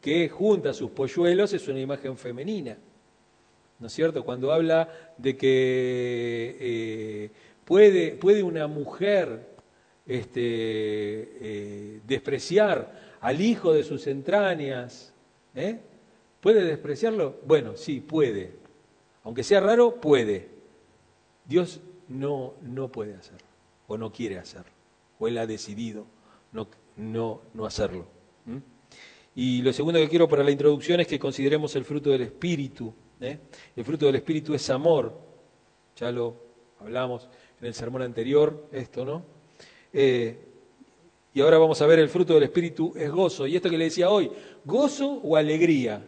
que 0.00 0.28
junta 0.28 0.72
sus 0.72 0.90
polluelos, 0.90 1.52
es 1.52 1.68
una 1.68 1.78
imagen 1.78 2.16
femenina. 2.16 2.78
¿No 3.78 3.86
es 3.88 3.92
cierto? 3.92 4.24
Cuando 4.24 4.52
habla 4.52 4.88
de 5.18 5.36
que 5.36 6.56
eh, 6.58 7.30
puede, 7.64 8.12
puede, 8.12 8.42
una 8.42 8.66
mujer 8.66 9.50
este, 10.06 10.40
eh, 10.42 12.00
despreciar 12.06 13.05
al 13.20 13.40
hijo 13.40 13.72
de 13.72 13.84
sus 13.84 14.06
entrañas. 14.06 15.12
¿eh? 15.54 15.80
¿Puede 16.40 16.64
despreciarlo? 16.64 17.40
Bueno, 17.46 17.76
sí, 17.76 18.00
puede. 18.00 18.54
Aunque 19.24 19.42
sea 19.42 19.60
raro, 19.60 20.00
puede. 20.00 20.48
Dios 21.44 21.80
no, 22.08 22.54
no 22.62 22.88
puede 22.90 23.14
hacerlo, 23.14 23.46
o 23.86 23.96
no 23.96 24.12
quiere 24.12 24.38
hacerlo, 24.38 24.72
o 25.18 25.28
Él 25.28 25.38
ha 25.38 25.46
decidido 25.46 26.06
no, 26.52 26.68
no, 26.96 27.42
no 27.54 27.66
hacerlo. 27.66 28.06
Y 29.34 29.60
lo 29.62 29.72
segundo 29.72 30.00
que 30.00 30.08
quiero 30.08 30.28
para 30.28 30.42
la 30.42 30.50
introducción 30.50 31.00
es 31.00 31.06
que 31.06 31.18
consideremos 31.18 31.76
el 31.76 31.84
fruto 31.84 32.10
del 32.10 32.22
Espíritu. 32.22 32.92
¿eh? 33.20 33.38
El 33.74 33.84
fruto 33.84 34.06
del 34.06 34.14
Espíritu 34.16 34.54
es 34.54 34.70
amor. 34.70 35.12
Ya 35.96 36.10
lo 36.10 36.36
hablamos 36.80 37.28
en 37.60 37.66
el 37.66 37.74
sermón 37.74 38.02
anterior, 38.02 38.68
esto, 38.72 39.04
¿no? 39.04 39.24
Eh, 39.92 40.45
y 41.36 41.42
ahora 41.42 41.58
vamos 41.58 41.82
a 41.82 41.86
ver 41.86 41.98
el 41.98 42.08
fruto 42.08 42.32
del 42.32 42.44
Espíritu 42.44 42.94
es 42.96 43.10
gozo. 43.10 43.46
Y 43.46 43.56
esto 43.56 43.68
que 43.68 43.76
le 43.76 43.84
decía 43.84 44.08
hoy, 44.08 44.30
gozo 44.64 45.20
o 45.22 45.36
alegría. 45.36 46.02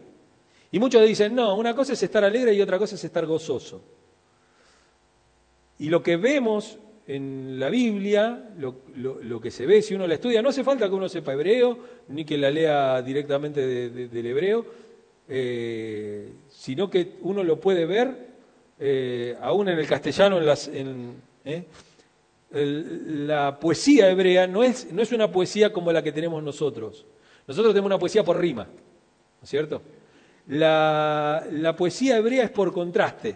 Y 0.71 0.79
muchos 0.79 1.05
dicen, 1.05 1.35
no, 1.35 1.53
una 1.55 1.75
cosa 1.75 1.93
es 1.93 2.01
estar 2.01 2.23
alegre 2.23 2.51
y 2.55 2.61
otra 2.61 2.79
cosa 2.79 2.95
es 2.95 3.03
estar 3.03 3.27
gozoso. 3.27 3.79
Y 5.77 5.89
lo 5.89 6.01
que 6.01 6.17
vemos 6.17 6.79
en 7.05 7.59
la 7.59 7.69
Biblia, 7.69 8.49
lo, 8.57 9.39
que 9.39 9.51
se 9.51 9.67
ve 9.67 9.83
si 9.83 9.93
uno 9.93 10.07
la 10.07 10.15
estudia, 10.15 10.41
no 10.41 10.49
hace 10.49 10.63
falta 10.63 10.89
que 10.89 10.95
uno 10.95 11.07
sepa 11.07 11.33
hebreo, 11.33 11.77
ni 12.07 12.25
que 12.25 12.35
la 12.35 12.49
lea 12.49 12.99
directamente 13.03 13.67
del 14.07 14.25
hebreo, 14.25 14.65
eh, 15.27 16.27
sino 16.49 16.89
que 16.89 17.17
uno 17.21 17.43
lo 17.43 17.59
puede 17.59 17.85
ver 17.85 18.29
eh, 18.79 19.37
aún 19.41 19.69
en 19.69 19.77
el 19.77 19.85
castellano, 19.85 20.39
en 20.39 20.45
las, 20.47 20.71
eh, 20.73 21.63
la 22.51 23.59
poesía 23.59 24.09
hebrea 24.09 24.47
no 24.47 24.63
es, 24.63 24.91
no 24.91 25.01
es 25.01 25.11
una 25.11 25.31
poesía 25.31 25.71
como 25.71 25.91
la 25.91 26.03
que 26.03 26.11
tenemos 26.11 26.41
nosotros. 26.43 27.05
Nosotros 27.47 27.73
tenemos 27.73 27.87
una 27.87 27.99
poesía 27.99 28.23
por 28.23 28.39
rima, 28.39 28.63
¿no 28.65 29.43
es 29.43 29.49
cierto? 29.49 29.81
La, 30.47 31.45
la 31.51 31.75
poesía 31.75 32.17
hebrea 32.17 32.43
es 32.43 32.49
por 32.51 32.73
contraste, 32.73 33.35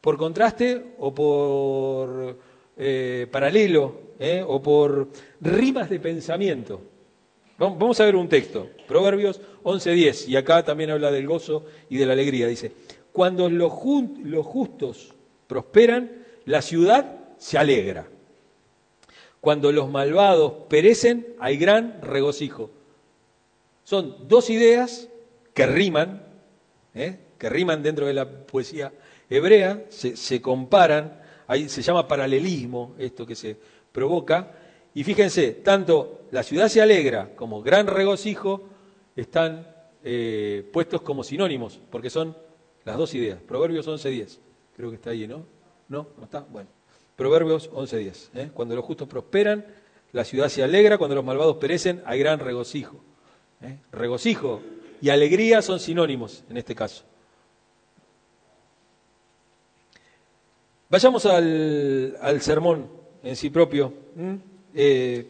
por 0.00 0.16
contraste 0.16 0.94
o 0.98 1.14
por 1.14 2.38
eh, 2.76 3.26
paralelo 3.30 4.04
o 4.46 4.62
por 4.62 5.08
rimas 5.40 5.90
de 5.90 6.00
pensamiento. 6.00 6.80
Vamos 7.56 8.00
a 8.00 8.04
ver 8.04 8.16
un 8.16 8.28
texto, 8.28 8.68
Proverbios 8.88 9.40
11.10, 9.62 10.28
y 10.28 10.36
acá 10.36 10.64
también 10.64 10.90
habla 10.90 11.12
del 11.12 11.26
gozo 11.26 11.66
y 11.88 11.98
de 11.98 12.06
la 12.06 12.12
alegría. 12.12 12.48
Dice, 12.48 12.72
cuando 13.12 13.48
los, 13.48 13.72
justos 13.72 15.14
prosperan, 15.46 16.10
la 16.46 16.62
ciudad 16.62 17.16
se 17.38 17.56
alegra. 17.56 18.08
Cuando 19.44 19.72
los 19.72 19.90
malvados 19.90 20.54
perecen, 20.70 21.34
hay 21.38 21.58
gran 21.58 22.00
regocijo. 22.00 22.70
Son 23.82 24.26
dos 24.26 24.48
ideas 24.48 25.10
que 25.52 25.66
riman, 25.66 26.22
¿eh? 26.94 27.18
que 27.36 27.50
riman 27.50 27.82
dentro 27.82 28.06
de 28.06 28.14
la 28.14 28.26
poesía 28.26 28.90
hebrea, 29.28 29.84
se, 29.90 30.40
comparan, 30.40 31.20
ahí 31.46 31.68
se 31.68 31.82
llama 31.82 32.08
paralelismo 32.08 32.94
esto 32.98 33.26
que 33.26 33.34
se 33.34 33.54
provoca, 33.92 34.50
y 34.94 35.04
fíjense, 35.04 35.50
tanto 35.52 36.22
la 36.30 36.42
ciudad 36.42 36.68
se 36.68 36.80
alegra 36.80 37.34
como 37.36 37.60
gran 37.60 37.86
regocijo 37.86 38.62
están 39.14 39.68
eh, 40.02 40.66
puestos 40.72 41.02
como 41.02 41.22
sinónimos, 41.22 41.82
porque 41.90 42.08
son 42.08 42.34
las 42.86 42.96
dos 42.96 43.14
ideas. 43.14 43.40
Proverbios 43.46 43.86
11.10. 43.86 44.38
Creo 44.74 44.88
que 44.88 44.96
está 44.96 45.10
ahí, 45.10 45.28
¿no? 45.28 45.44
¿No? 45.90 46.08
¿No 46.16 46.24
está? 46.24 46.40
Bueno. 46.40 46.70
Proverbios 47.16 47.70
11.10. 47.70 48.28
¿eh? 48.34 48.50
Cuando 48.52 48.74
los 48.74 48.84
justos 48.84 49.08
prosperan, 49.08 49.64
la 50.12 50.24
ciudad 50.24 50.48
se 50.48 50.62
alegra. 50.62 50.98
Cuando 50.98 51.14
los 51.14 51.24
malvados 51.24 51.56
perecen, 51.56 52.02
hay 52.06 52.18
gran 52.18 52.40
regocijo. 52.40 53.00
¿eh? 53.62 53.78
Regocijo 53.92 54.60
y 55.00 55.10
alegría 55.10 55.62
son 55.62 55.80
sinónimos 55.80 56.44
en 56.48 56.56
este 56.56 56.74
caso. 56.74 57.04
Vayamos 60.88 61.26
al, 61.26 62.38
sermón 62.40 62.88
en 63.22 63.36
sí 63.36 63.50
propio. 63.50 63.92
Eh, 64.74 65.26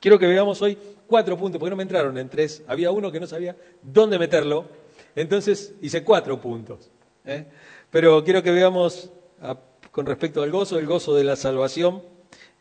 quiero 0.00 0.18
que 0.18 0.26
veamos 0.26 0.62
hoy 0.62 0.78
cuatro 1.06 1.36
puntos, 1.36 1.58
porque 1.58 1.70
no 1.70 1.76
me 1.76 1.82
entraron 1.82 2.16
en 2.16 2.28
tres. 2.30 2.62
Había 2.66 2.90
uno 2.90 3.12
que 3.12 3.20
no 3.20 3.26
sabía 3.26 3.54
dónde 3.82 4.18
meterlo. 4.18 4.64
Entonces 5.14 5.74
hice 5.82 6.02
cuatro 6.02 6.40
puntos. 6.40 6.90
¿eh? 7.26 7.44
Pero 7.90 8.24
quiero 8.24 8.42
que 8.42 8.50
veamos 8.50 9.10
con 9.92 10.06
respecto 10.06 10.42
al 10.42 10.50
gozo, 10.50 10.78
el 10.78 10.86
gozo 10.86 11.14
de 11.14 11.22
la 11.22 11.36
salvación, 11.36 12.02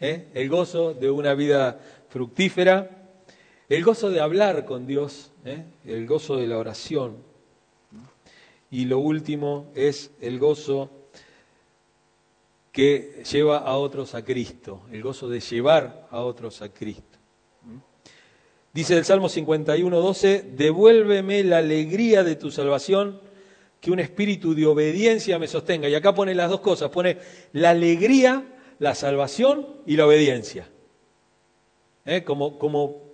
¿eh? 0.01 0.27
el 0.33 0.49
gozo 0.49 0.93
de 0.93 1.09
una 1.09 1.33
vida 1.33 1.79
fructífera, 2.09 3.07
el 3.69 3.83
gozo 3.83 4.09
de 4.09 4.19
hablar 4.19 4.65
con 4.65 4.85
Dios, 4.85 5.31
¿eh? 5.45 5.63
el 5.85 6.05
gozo 6.05 6.35
de 6.35 6.45
la 6.45 6.57
oración. 6.57 7.15
Y 8.69 8.85
lo 8.85 8.99
último 8.99 9.71
es 9.75 10.11
el 10.19 10.39
gozo 10.39 10.89
que 12.73 13.23
lleva 13.31 13.59
a 13.59 13.77
otros 13.77 14.13
a 14.13 14.23
Cristo, 14.23 14.81
el 14.91 15.01
gozo 15.01 15.29
de 15.29 15.39
llevar 15.39 16.07
a 16.11 16.19
otros 16.19 16.61
a 16.61 16.69
Cristo. 16.69 17.17
Dice 18.73 18.97
el 18.97 19.03
Salmo 19.03 19.27
51, 19.27 19.99
12, 19.99 20.51
devuélveme 20.55 21.43
la 21.43 21.57
alegría 21.57 22.23
de 22.23 22.37
tu 22.37 22.51
salvación, 22.51 23.19
que 23.81 23.91
un 23.91 23.99
espíritu 23.99 24.53
de 24.53 24.67
obediencia 24.67 25.39
me 25.39 25.47
sostenga. 25.47 25.89
Y 25.89 25.95
acá 25.95 26.13
pone 26.13 26.35
las 26.35 26.49
dos 26.49 26.61
cosas, 26.61 26.91
pone 26.91 27.17
la 27.51 27.71
alegría, 27.71 28.45
la 28.77 28.93
salvación 28.93 29.67
y 29.87 29.97
la 29.97 30.05
obediencia. 30.05 30.69
¿Eh? 32.05 32.23
Como, 32.23 32.57
como, 32.59 33.11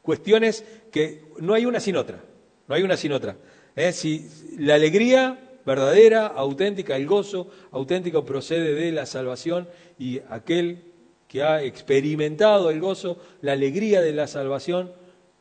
cuestiones 0.00 0.64
que 0.90 1.24
no 1.38 1.52
hay 1.52 1.66
una 1.66 1.80
sin 1.80 1.96
otra, 1.96 2.22
no 2.66 2.74
hay 2.74 2.82
una 2.82 2.96
sin 2.96 3.12
otra. 3.12 3.36
¿Eh? 3.74 3.92
Si 3.92 4.28
la 4.56 4.76
alegría 4.76 5.38
verdadera, 5.66 6.28
auténtica, 6.28 6.96
el 6.96 7.06
gozo 7.06 7.50
auténtico 7.72 8.24
procede 8.24 8.74
de 8.74 8.92
la 8.92 9.04
salvación 9.04 9.68
y 9.98 10.20
aquel 10.30 10.84
que 11.28 11.42
ha 11.42 11.62
experimentado 11.62 12.70
el 12.70 12.80
gozo, 12.80 13.18
la 13.42 13.52
alegría 13.52 14.00
de 14.00 14.12
la 14.12 14.28
salvación, 14.28 14.92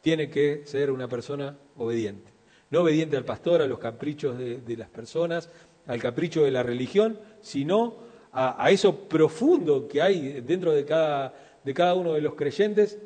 tiene 0.02 0.30
que 0.30 0.64
ser 0.66 0.90
una 0.92 1.08
persona 1.08 1.58
obediente. 1.78 2.35
No 2.76 2.82
obediente 2.82 3.16
al 3.16 3.24
pastor, 3.24 3.62
a 3.62 3.68
los 3.68 3.80
caprichos 3.80 4.38
de, 4.38 4.76
las 4.76 4.90
personas, 4.90 5.50
al 5.88 5.98
capricho 5.98 6.44
de 6.44 6.52
la 6.52 6.62
religión, 6.62 7.18
sino 7.40 7.96
a, 8.34 8.70
eso 8.70 9.08
profundo 9.08 9.88
que 9.88 10.02
hay 10.02 10.42
dentro 10.42 10.74
de 10.74 10.84
cada, 10.84 11.34
de 11.64 11.74
cada, 11.74 11.94
uno 11.94 12.12
de 12.16 12.20
los 12.20 12.36
creyentes, 12.36 12.98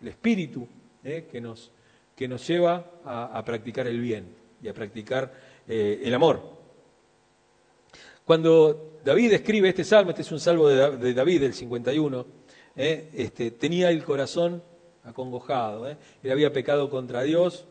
el 0.00 0.08
espíritu 0.08 0.66
eh, 1.04 1.28
que, 1.30 1.38
nos, 1.38 1.70
que, 2.16 2.26
nos, 2.28 2.48
lleva 2.48 2.92
a, 3.04 3.44
practicar 3.44 3.86
el 3.88 4.00
bien 4.00 4.24
y 4.62 4.68
a 4.68 4.72
practicar 4.72 5.30
eh, 5.68 6.00
el 6.02 6.14
amor. 6.14 6.40
Cuando 8.24 9.00
David 9.04 9.34
escribe 9.34 9.68
este 9.68 9.84
salmo, 9.84 10.12
este 10.12 10.22
es 10.22 10.32
un 10.32 10.40
salmo 10.40 10.66
de, 10.66 11.12
David 11.12 11.42
del 11.42 11.52
51, 11.52 12.26
eh, 12.74 13.10
este, 13.12 13.50
tenía 13.50 13.90
el 13.90 14.02
corazón 14.02 14.62
acongojado. 15.04 15.86
Él 15.88 16.32
había 16.32 16.54
pecado 16.54 16.88
contra 16.88 17.22
Dios, 17.22 17.66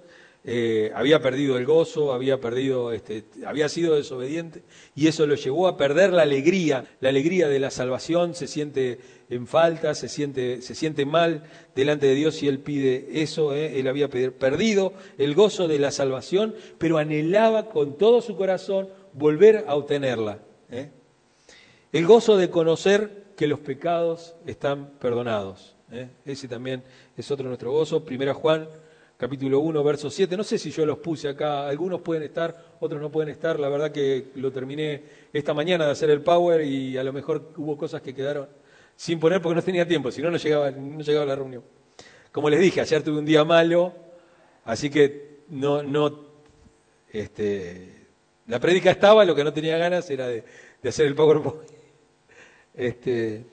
eh, 0.52 0.92
había 0.96 1.22
perdido 1.22 1.60
el 1.60 1.66
gozo, 1.68 2.12
había 2.12 2.42
perdido, 2.42 2.92
este, 2.92 3.24
había 3.46 3.70
sido 3.70 3.96
desobediente 3.96 4.64
y 4.96 5.08
eso 5.08 5.28
lo 5.28 5.36
llevó 5.36 5.68
a 5.68 5.78
perder 5.78 6.12
la 6.12 6.24
alegría, 6.24 6.86
la 7.02 7.10
alegría 7.10 7.48
de 7.48 7.60
la 7.60 7.70
salvación. 7.70 8.34
Se 8.34 8.48
siente 8.48 8.98
en 9.30 9.46
falta, 9.46 9.94
se 9.94 10.10
siente, 10.10 10.64
se 10.64 10.74
siente 10.74 11.06
mal 11.06 11.44
delante 11.76 12.08
de 12.08 12.16
Dios 12.16 12.42
y 12.42 12.48
él 12.48 12.58
pide 12.58 13.22
eso. 13.22 13.54
Él 13.54 13.88
había 13.88 14.10
perdido 14.10 14.94
el 15.20 15.36
gozo 15.36 15.68
de 15.68 15.78
la 15.78 15.92
salvación, 15.92 16.56
pero 16.80 16.98
anhelaba 16.98 17.70
con 17.70 18.00
todo 18.00 18.20
su 18.22 18.36
corazón 18.36 18.90
volver 19.14 19.66
a 19.68 19.76
obtenerla. 19.76 20.40
El 21.92 22.08
gozo 22.08 22.38
de 22.38 22.50
conocer 22.50 23.20
que 23.38 23.46
los 23.46 23.60
pecados 23.60 24.36
están 24.48 24.94
perdonados. 25.00 25.76
¿eh? 25.92 26.10
Ese 26.26 26.48
también 26.48 26.84
es 27.16 27.30
otro 27.30 27.48
nuestro 27.48 27.72
gozo. 27.72 28.04
Primera 28.04 28.34
Juan, 28.34 28.68
capítulo 29.20 29.60
1, 29.60 29.84
verso 29.84 30.10
7. 30.10 30.38
No 30.38 30.46
sé 30.46 30.58
si 30.58 30.72
yo 30.72 30.86
los 30.86 31.00
puse 31.00 31.28
acá. 31.28 31.68
Algunos 31.68 32.00
pueden 32.00 32.24
estar, 32.24 32.78
otros 32.80 33.02
no 33.02 33.12
pueden 33.12 33.30
estar. 33.30 33.60
La 33.60 33.68
verdad 33.68 33.92
que 33.92 34.32
lo 34.36 34.50
terminé 34.50 35.04
esta 35.34 35.54
mañana 35.54 35.86
de 35.86 35.92
hacer 35.92 36.10
el 36.10 36.22
power 36.22 36.62
y 36.62 36.98
a 36.98 37.04
lo 37.04 37.12
mejor 37.12 37.52
hubo 37.58 37.78
cosas 37.78 38.02
que 38.02 38.16
quedaron 38.16 38.48
sin 38.96 39.20
poner 39.20 39.42
porque 39.42 39.56
no 39.56 39.62
tenía 39.62 39.86
tiempo. 39.86 40.10
Si 40.10 40.22
no, 40.22 40.32
no 40.32 40.38
llegaba, 40.38 40.72
no 40.72 41.02
llegaba 41.02 41.24
a 41.26 41.28
la 41.28 41.36
reunión. 41.36 41.64
Como 42.32 42.50
les 42.50 42.62
dije, 42.62 42.80
ayer 42.80 43.04
tuve 43.04 43.20
un 43.20 43.26
día 43.26 43.44
malo, 43.44 43.94
así 44.64 44.90
que 44.90 45.40
no, 45.50 45.84
no, 45.84 46.28
este, 47.12 48.08
la 48.48 48.60
prédica 48.60 48.92
estaba, 48.92 49.26
lo 49.26 49.36
que 49.36 49.44
no 49.44 49.52
tenía 49.52 49.78
ganas 49.78 50.10
era 50.10 50.28
de, 50.28 50.46
hacer 50.88 51.06
el 51.06 51.16
PowerPoint. 51.16 51.70
Este, 52.76 53.46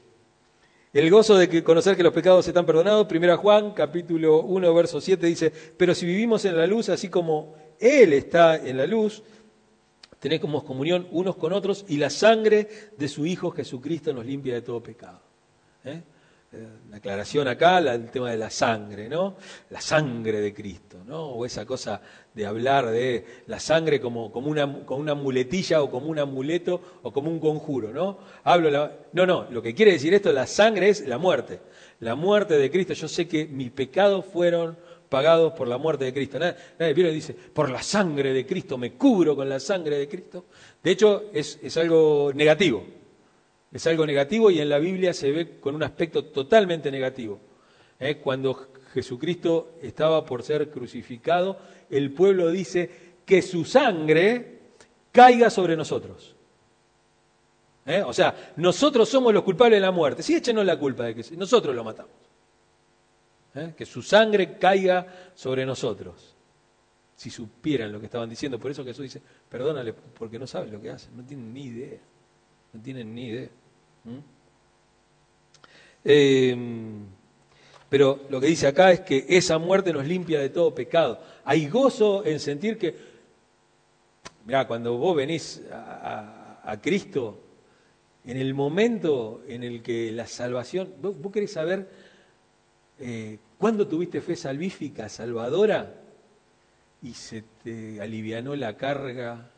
el 0.98 1.10
gozo 1.10 1.36
de 1.36 1.62
conocer 1.62 1.94
que 1.94 2.02
los 2.02 2.14
pecados 2.14 2.48
están 2.48 2.64
perdonados, 2.64 3.06
Primera 3.06 3.36
Juan, 3.36 3.72
capítulo 3.72 4.40
1, 4.40 4.74
verso 4.74 4.98
7 4.98 5.26
dice, 5.26 5.52
pero 5.76 5.94
si 5.94 6.06
vivimos 6.06 6.44
en 6.46 6.56
la 6.56 6.66
luz, 6.66 6.88
así 6.88 7.10
como 7.10 7.54
Él 7.78 8.14
está 8.14 8.56
en 8.56 8.78
la 8.78 8.86
luz, 8.86 9.22
tenemos 10.18 10.64
comunión 10.64 11.06
unos 11.10 11.36
con 11.36 11.52
otros 11.52 11.84
y 11.88 11.98
la 11.98 12.08
sangre 12.08 12.66
de 12.96 13.08
su 13.08 13.26
Hijo 13.26 13.50
Jesucristo 13.50 14.14
nos 14.14 14.24
limpia 14.24 14.54
de 14.54 14.62
todo 14.62 14.82
pecado. 14.82 15.20
¿Eh? 15.84 16.00
La 16.90 16.96
aclaración 16.96 17.48
acá, 17.48 17.78
el 17.78 18.10
tema 18.10 18.30
de 18.30 18.36
la 18.36 18.50
sangre, 18.50 19.08
¿no? 19.08 19.36
La 19.70 19.80
sangre 19.80 20.40
de 20.40 20.54
Cristo, 20.54 20.98
¿no? 21.04 21.26
O 21.26 21.44
esa 21.44 21.66
cosa 21.66 22.00
de 22.32 22.46
hablar 22.46 22.90
de 22.90 23.25
la 23.46 23.58
sangre 23.58 24.00
como, 24.00 24.30
como, 24.30 24.50
una, 24.50 24.64
una 24.64 25.14
muletilla 25.14 25.82
o 25.82 25.90
como 25.90 26.06
un 26.06 26.18
amuleto 26.18 26.80
o 27.02 27.12
como 27.12 27.30
un 27.30 27.38
conjuro, 27.38 27.92
¿no? 27.92 28.18
Hablo 28.44 28.70
no, 29.12 29.26
no, 29.26 29.46
lo 29.50 29.62
que 29.62 29.75
quiere 29.75 29.92
decir 29.92 30.14
esto, 30.14 30.32
la 30.32 30.46
sangre 30.46 30.88
es 30.88 31.06
la 31.06 31.18
muerte. 31.18 31.60
La 32.00 32.14
muerte 32.14 32.58
de 32.58 32.70
Cristo. 32.70 32.92
Yo 32.92 33.08
sé 33.08 33.26
que 33.26 33.46
mis 33.46 33.70
pecados 33.70 34.25
fueron 34.25 34.76
pagados 35.08 35.52
por 35.52 35.68
la 35.68 35.78
muerte 35.78 36.04
de 36.04 36.12
Cristo. 36.12 36.38
Nadie, 36.38 36.56
nadie 36.78 37.10
dice, 37.10 37.34
por 37.34 37.70
la 37.70 37.82
sangre 37.82 38.32
de 38.32 38.44
Cristo, 38.44 38.76
me 38.76 38.92
cubro 38.92 39.34
con 39.34 39.48
la 39.48 39.60
sangre 39.60 39.98
de 39.98 40.08
Cristo. 40.08 40.46
De 40.82 40.90
hecho, 40.90 41.30
es, 41.32 41.58
es 41.62 41.76
algo 41.76 42.32
negativo 42.34 42.95
es 43.76 43.87
algo 43.87 44.06
negativo 44.06 44.50
y 44.50 44.61
en 44.61 44.68
la 44.68 44.78
Biblia 44.78 45.12
se 45.12 45.30
ve 45.30 45.61
con 45.61 45.75
un 45.75 45.83
aspecto 45.83 46.25
totalmente 46.25 46.90
negativo. 46.90 47.40
¿eh? 47.99 48.16
Cuando 48.16 48.68
Jesucristo 48.92 49.75
estaba 49.83 50.25
por 50.25 50.42
ser 50.42 50.71
crucificado, 50.71 51.59
el 51.90 52.12
pueblo 52.12 52.50
dice 52.50 52.90
que 53.25 53.42
su 53.42 53.64
sangre 53.64 54.61
caiga 55.12 55.50
sobre 55.50 55.76
nosotros. 55.76 56.35
¿Eh? 57.85 58.02
O 58.02 58.12
sea, 58.12 58.52
nosotros 58.56 59.09
somos 59.09 59.33
los 59.33 59.45
culpables 59.45 59.76
de 59.76 59.80
la 59.80 59.92
muerte. 59.92 60.23
Sí, 60.23 60.35
échenos 60.35 60.64
la 60.64 60.78
culpa 60.78 61.04
de 61.04 61.14
que 61.14 61.37
nosotros 61.37 61.75
lo 61.75 61.85
matamos. 61.85 62.12
¿Eh? 63.54 63.75
Que 63.76 63.87
su 63.87 64.02
sangre 64.02 64.59
caiga 64.59 65.30
sobre 65.35 65.64
nosotros. 65.64 66.35
Si 67.14 67.30
supieran 67.30 67.92
lo 67.92 68.00
que 68.00 68.06
estaban 68.06 68.28
diciendo. 68.28 68.59
Por 68.59 68.71
eso 68.71 68.85
Jesús 68.85 69.04
dice, 69.04 69.23
perdónale, 69.49 69.92
porque 69.92 70.38
no 70.38 70.47
saben 70.47 70.73
lo 70.73 70.80
que 70.80 70.90
hacen. 70.90 71.16
No 71.16 71.25
tienen 71.25 71.52
ni 71.54 71.64
idea. 71.64 72.00
No 72.73 72.83
tienen 72.83 73.14
ni 73.14 73.26
idea. 73.26 73.49
¿Mm? 74.06 74.18
Em, 76.04 77.04
pero 77.88 78.26
lo 78.30 78.40
que 78.40 78.46
dice 78.46 78.68
acá 78.68 78.92
es 78.92 79.00
que 79.00 79.26
esa 79.28 79.58
muerte 79.58 79.92
nos 79.92 80.06
limpia 80.06 80.40
de 80.40 80.50
todo 80.50 80.75
pecado. 80.75 81.20
Hay 81.44 81.68
gozo 81.68 82.25
en 82.25 82.38
sentir 82.38 82.78
que, 82.78 82.94
mira, 84.44 84.66
cuando 84.66 84.96
vos 84.96 85.16
venís 85.16 85.62
a, 85.72 86.78
Cristo, 86.82 87.40
en 88.25 88.36
el 88.36 88.54
momento 88.54 89.42
en 89.46 89.62
el 89.62 89.82
que 89.82 90.10
la 90.10 90.26
salvación, 90.26 90.94
vos, 91.00 91.14
querés 91.32 91.52
saber 91.52 91.88
eh, 92.98 93.38
cuándo 93.56 93.86
tuviste 93.86 94.20
fe 94.20 94.34
salvífica, 94.34 95.08
salvadora, 95.08 96.02
y 97.02 97.12
se 97.14 97.42
te 97.62 98.00
alivianó 98.00 98.56
la 98.56 98.76
carga, 98.76 99.50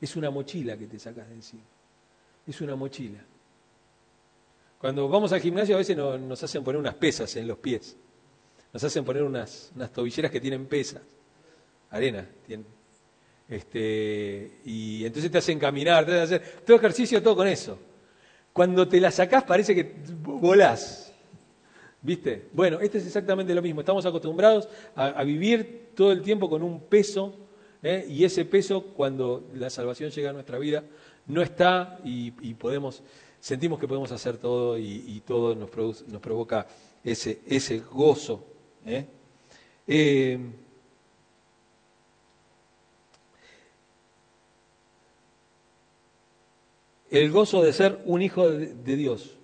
es 0.00 0.16
una 0.16 0.30
mochila 0.30 0.76
que 0.76 0.86
te 0.86 0.98
sacas 0.98 1.28
de 1.28 1.34
encima. 1.34 1.62
Es 2.46 2.60
una 2.60 2.76
mochila. 2.76 3.24
Cuando 4.84 5.08
vamos 5.08 5.32
al 5.32 5.40
gimnasio 5.40 5.76
a 5.76 5.78
veces 5.78 5.96
nos, 5.96 6.42
hacen 6.42 6.62
poner 6.62 6.78
unas 6.78 6.94
pesas 6.96 7.34
en 7.36 7.48
los 7.48 7.56
pies. 7.56 7.96
Nos 8.70 8.84
hacen 8.84 9.02
poner 9.02 9.22
unas, 9.22 9.72
unas 9.74 9.90
tobilleras 9.90 10.30
que 10.30 10.42
tienen 10.42 10.66
pesas. 10.66 11.00
Arena. 11.88 12.28
Este, 13.48 14.58
y 14.62 15.06
entonces 15.06 15.30
te 15.30 15.38
hacen 15.38 15.58
caminar, 15.58 16.04
te 16.04 16.12
hacen 16.12 16.22
hacer 16.24 16.60
todo 16.66 16.76
ejercicio, 16.76 17.22
todo 17.22 17.34
con 17.34 17.48
eso. 17.48 17.78
Cuando 18.52 18.86
te 18.86 19.00
la 19.00 19.10
sacás 19.10 19.44
parece 19.44 19.74
que 19.74 19.94
volás. 20.20 21.14
¿Viste? 22.02 22.48
Bueno, 22.52 22.78
este 22.80 22.98
es 22.98 23.06
exactamente 23.06 23.54
lo 23.54 23.62
mismo. 23.62 23.80
Estamos 23.80 24.04
acostumbrados 24.04 24.68
a, 24.94 25.24
vivir 25.24 25.92
todo 25.94 26.12
el 26.12 26.20
tiempo 26.20 26.50
con 26.50 26.62
un 26.62 26.80
peso, 26.80 27.34
¿eh? 27.82 28.04
y 28.06 28.22
ese 28.22 28.44
peso, 28.44 28.84
cuando 28.88 29.48
la 29.54 29.70
salvación 29.70 30.10
llega 30.10 30.28
a 30.28 30.34
nuestra 30.34 30.58
vida, 30.58 30.84
no 31.26 31.40
está 31.40 32.00
y 32.04 32.52
podemos 32.52 33.02
sentimos 33.44 33.78
que 33.78 33.86
podemos 33.86 34.10
hacer 34.10 34.38
todo 34.38 34.78
y, 34.78 35.22
todo 35.26 35.54
nos, 35.54 35.68
nos, 36.08 36.22
provoca 36.22 36.66
ese, 37.04 37.42
ese 37.46 37.80
gozo. 37.80 38.42
¿eh? 38.86 39.04
Eh, 39.86 40.38
el 47.10 47.30
gozo 47.30 47.62
de 47.62 47.74
ser 47.74 48.00
un 48.06 48.22
hijo 48.22 48.48
de, 48.48 48.96
Dios. 48.96 49.36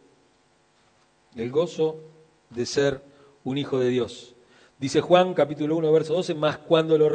El 1.36 1.50
gozo 1.50 2.00
de 2.48 2.64
ser 2.64 3.02
un 3.44 3.58
hijo 3.58 3.78
de 3.78 3.90
Dios. 3.90 4.34
Dice 4.78 5.02
Juan 5.02 5.34
capítulo 5.34 5.76
1, 5.76 5.92
verso 5.92 6.14
12, 6.14 6.34
más 6.36 6.56
cuando 6.56 6.96
lo, 6.96 7.10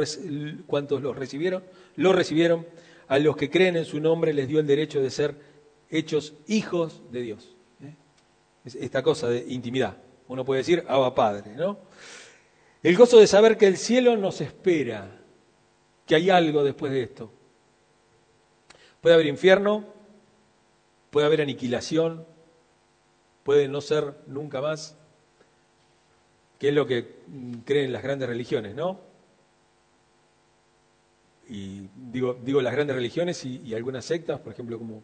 cuantos 0.68 1.02
lo 1.02 1.12
recibieron, 1.12 1.64
lo 1.96 2.12
recibieron, 2.12 2.64
a 3.08 3.18
los 3.18 3.36
que 3.36 3.50
creen 3.50 3.76
en 3.76 3.84
su 3.84 3.98
nombre 3.98 4.32
les 4.32 4.46
dio 4.46 4.60
el 4.60 4.68
derecho 4.68 5.00
de 5.00 5.10
ser 5.10 5.55
hechos 5.90 6.34
hijos 6.46 7.02
de 7.10 7.20
Dios. 7.20 7.54
¿eh? 7.82 7.94
Esta 8.64 9.02
cosa 9.02 9.28
de 9.28 9.44
intimidad. 9.48 9.96
Uno 10.28 10.44
puede 10.44 10.58
decir, 10.58 10.84
Abba 10.88 11.14
Padre, 11.14 11.54
¿no? 11.54 11.78
El 12.82 12.96
gozo 12.96 13.18
de 13.18 13.26
saber 13.26 13.56
que 13.56 13.66
el 13.66 13.76
cielo 13.76 14.16
nos 14.16 14.40
espera, 14.40 15.20
que 16.04 16.14
hay 16.14 16.30
algo 16.30 16.62
después 16.64 16.92
de 16.92 17.02
esto. 17.02 17.32
Puede 19.00 19.14
haber 19.14 19.26
infierno, 19.26 19.84
puede 21.10 21.26
haber 21.26 21.42
aniquilación, 21.42 22.26
puede 23.44 23.68
no 23.68 23.80
ser 23.80 24.14
nunca 24.26 24.60
más, 24.60 24.96
que 26.58 26.68
es 26.68 26.74
lo 26.74 26.86
que 26.86 27.16
creen 27.64 27.92
las 27.92 28.02
grandes 28.02 28.28
religiones, 28.28 28.74
¿no? 28.74 29.00
Y 31.48 31.88
digo, 31.94 32.36
digo 32.42 32.60
las 32.60 32.72
grandes 32.72 32.96
religiones 32.96 33.44
y 33.44 33.72
algunas 33.74 34.04
sectas, 34.04 34.40
por 34.40 34.52
ejemplo, 34.52 34.78
como 34.78 35.02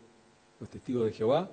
los 0.62 0.70
testigos 0.70 1.06
de 1.06 1.12
Jehová, 1.12 1.50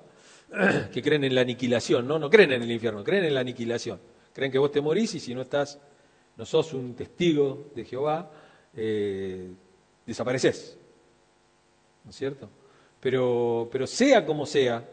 que 0.94 1.02
creen 1.02 1.24
en 1.24 1.34
la 1.34 1.42
aniquilación, 1.42 2.08
no, 2.08 2.20
no 2.20 2.30
creen 2.30 2.52
en 2.52 2.62
el 2.62 2.72
infierno, 2.72 3.04
creen 3.04 3.26
en 3.26 3.34
la 3.34 3.40
aniquilación. 3.40 4.00
Creen 4.34 4.52
que 4.52 4.60
vos 4.60 4.72
te 4.72 4.82
morís 4.82 5.16
y 5.16 5.20
si 5.20 5.34
no 5.34 5.42
estás, 5.42 5.80
no 6.38 6.46
sos 6.46 6.74
un 6.74 6.94
testigo 6.94 7.72
de 7.74 7.86
Jehová, 7.86 8.32
eh, 8.76 9.50
desapareces. 10.06 10.78
¿No 12.04 12.12
es 12.12 12.16
cierto? 12.16 12.50
Pero, 13.00 13.68
pero 13.72 13.88
sea 13.88 14.24
como 14.24 14.46
sea, 14.46 14.88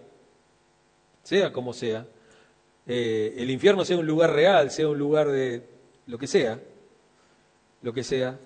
sea 1.23 1.53
como 1.53 1.75
sea, 1.75 2.07
eh, 2.87 3.35
el 3.37 3.51
infierno 3.51 3.85
sea 3.85 3.99
un 3.99 4.07
lugar 4.07 4.33
real, 4.33 4.71
sea 4.71 4.89
un 4.89 4.99
lugar 4.99 5.29
de 5.29 5.63
lo 6.07 6.17
que 6.17 6.27
sea, 6.27 6.59
lo 7.83 7.93
que 7.93 8.03
sea, 8.03 8.39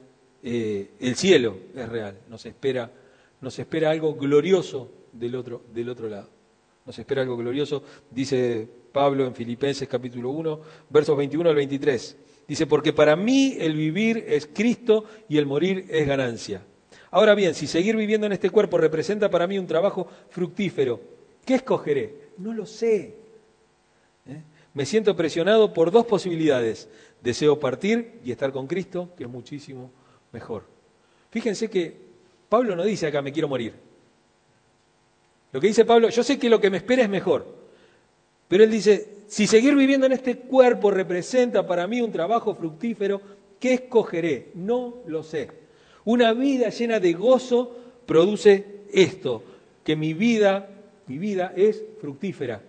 eh, 0.42 0.90
el 0.98 1.14
cielo 1.14 1.58
es 1.76 1.88
real, 1.88 2.18
nos 2.28 2.44
espera, 2.44 2.90
nos 3.40 3.56
espera 3.56 3.90
algo 3.90 4.16
glorioso 4.16 4.99
del 5.12 5.34
otro, 5.34 5.64
del 5.72 5.88
otro 5.88 6.08
lado. 6.08 6.28
Nos 6.86 6.98
espera 6.98 7.22
algo 7.22 7.36
glorioso, 7.36 7.82
dice 8.10 8.68
Pablo 8.92 9.26
en 9.26 9.34
Filipenses 9.34 9.88
capítulo 9.88 10.30
1, 10.30 10.60
versos 10.88 11.16
21 11.16 11.48
al 11.50 11.56
23. 11.56 12.16
Dice, 12.48 12.66
porque 12.66 12.92
para 12.92 13.14
mí 13.14 13.56
el 13.60 13.74
vivir 13.74 14.24
es 14.26 14.48
Cristo 14.52 15.04
y 15.28 15.38
el 15.38 15.46
morir 15.46 15.86
es 15.88 16.06
ganancia. 16.06 16.62
Ahora 17.12 17.34
bien, 17.34 17.54
si 17.54 17.66
seguir 17.66 17.96
viviendo 17.96 18.26
en 18.26 18.32
este 18.32 18.50
cuerpo 18.50 18.78
representa 18.78 19.30
para 19.30 19.46
mí 19.46 19.58
un 19.58 19.66
trabajo 19.66 20.08
fructífero, 20.30 21.00
¿qué 21.44 21.54
escogeré? 21.54 22.30
No 22.38 22.52
lo 22.52 22.66
sé. 22.66 23.14
¿Eh? 24.26 24.42
Me 24.74 24.86
siento 24.86 25.14
presionado 25.14 25.72
por 25.72 25.90
dos 25.90 26.06
posibilidades. 26.06 26.88
Deseo 27.22 27.60
partir 27.60 28.20
y 28.24 28.32
estar 28.32 28.50
con 28.52 28.66
Cristo, 28.66 29.10
que 29.16 29.24
es 29.24 29.30
muchísimo 29.30 29.90
mejor. 30.32 30.64
Fíjense 31.30 31.68
que 31.70 31.96
Pablo 32.48 32.74
no 32.74 32.84
dice 32.84 33.06
acá 33.06 33.22
me 33.22 33.32
quiero 33.32 33.48
morir. 33.48 33.74
Lo 35.52 35.60
que 35.60 35.68
dice 35.68 35.84
Pablo, 35.84 36.08
yo 36.08 36.22
sé 36.22 36.38
que 36.38 36.48
lo 36.48 36.60
que 36.60 36.70
me 36.70 36.76
espera 36.76 37.02
es 37.02 37.08
mejor, 37.08 37.46
pero 38.48 38.64
él 38.64 38.70
dice, 38.70 39.08
si 39.26 39.46
seguir 39.46 39.74
viviendo 39.74 40.06
en 40.06 40.12
este 40.12 40.36
cuerpo 40.36 40.90
representa 40.90 41.66
para 41.66 41.86
mí 41.86 42.00
un 42.00 42.12
trabajo 42.12 42.54
fructífero, 42.54 43.20
¿qué 43.58 43.74
escogeré? 43.74 44.48
No 44.54 44.96
lo 45.06 45.22
sé. 45.22 45.50
Una 46.04 46.32
vida 46.32 46.70
llena 46.70 46.98
de 46.98 47.12
gozo 47.12 47.76
produce 48.06 48.80
esto, 48.92 49.42
que 49.84 49.96
mi 49.96 50.14
vida, 50.14 50.68
mi 51.06 51.18
vida 51.18 51.52
es 51.56 51.82
fructífera. 52.00 52.62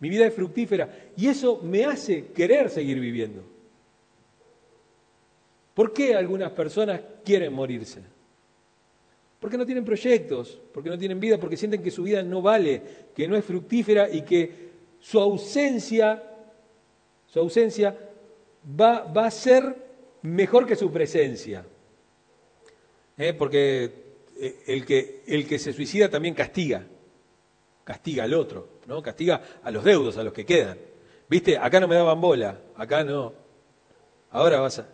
Mi 0.00 0.08
vida 0.08 0.26
es 0.26 0.34
fructífera 0.34 0.88
y 1.16 1.28
eso 1.28 1.60
me 1.62 1.84
hace 1.84 2.26
querer 2.34 2.70
seguir 2.70 2.98
viviendo. 3.00 3.42
¿Por 5.74 5.92
qué 5.92 6.14
algunas 6.14 6.52
personas 6.52 7.00
quieren 7.24 7.52
morirse? 7.52 8.00
Porque 9.44 9.58
no 9.58 9.66
tienen 9.66 9.84
proyectos, 9.84 10.58
porque 10.72 10.88
no 10.88 10.96
tienen 10.96 11.20
vida, 11.20 11.36
porque 11.38 11.58
sienten 11.58 11.82
que 11.82 11.90
su 11.90 12.04
vida 12.04 12.22
no 12.22 12.40
vale, 12.40 12.80
que 13.14 13.28
no 13.28 13.36
es 13.36 13.44
fructífera 13.44 14.08
y 14.08 14.22
que 14.22 14.70
su 14.98 15.20
ausencia, 15.20 16.22
su 17.26 17.40
ausencia 17.40 17.94
va, 18.80 19.00
va 19.02 19.26
a 19.26 19.30
ser 19.30 19.76
mejor 20.22 20.66
que 20.66 20.74
su 20.74 20.90
presencia. 20.90 21.62
¿Eh? 23.18 23.34
Porque 23.34 23.92
eh, 24.38 24.62
el 24.66 24.86
que, 24.86 25.24
el 25.26 25.46
que 25.46 25.58
se 25.58 25.74
suicida 25.74 26.08
también 26.08 26.34
castiga, 26.34 26.86
castiga 27.84 28.24
al 28.24 28.32
otro, 28.32 28.80
¿no? 28.86 29.02
castiga 29.02 29.42
a 29.62 29.70
los 29.70 29.84
deudos, 29.84 30.16
a 30.16 30.22
los 30.22 30.32
que 30.32 30.46
quedan. 30.46 30.78
¿Viste? 31.28 31.58
Acá 31.58 31.80
no 31.80 31.86
me 31.86 31.96
daban 31.96 32.18
bola, 32.18 32.62
acá 32.76 33.04
no. 33.04 33.34
Ahora 34.30 34.60
vas 34.60 34.78
a... 34.78 34.88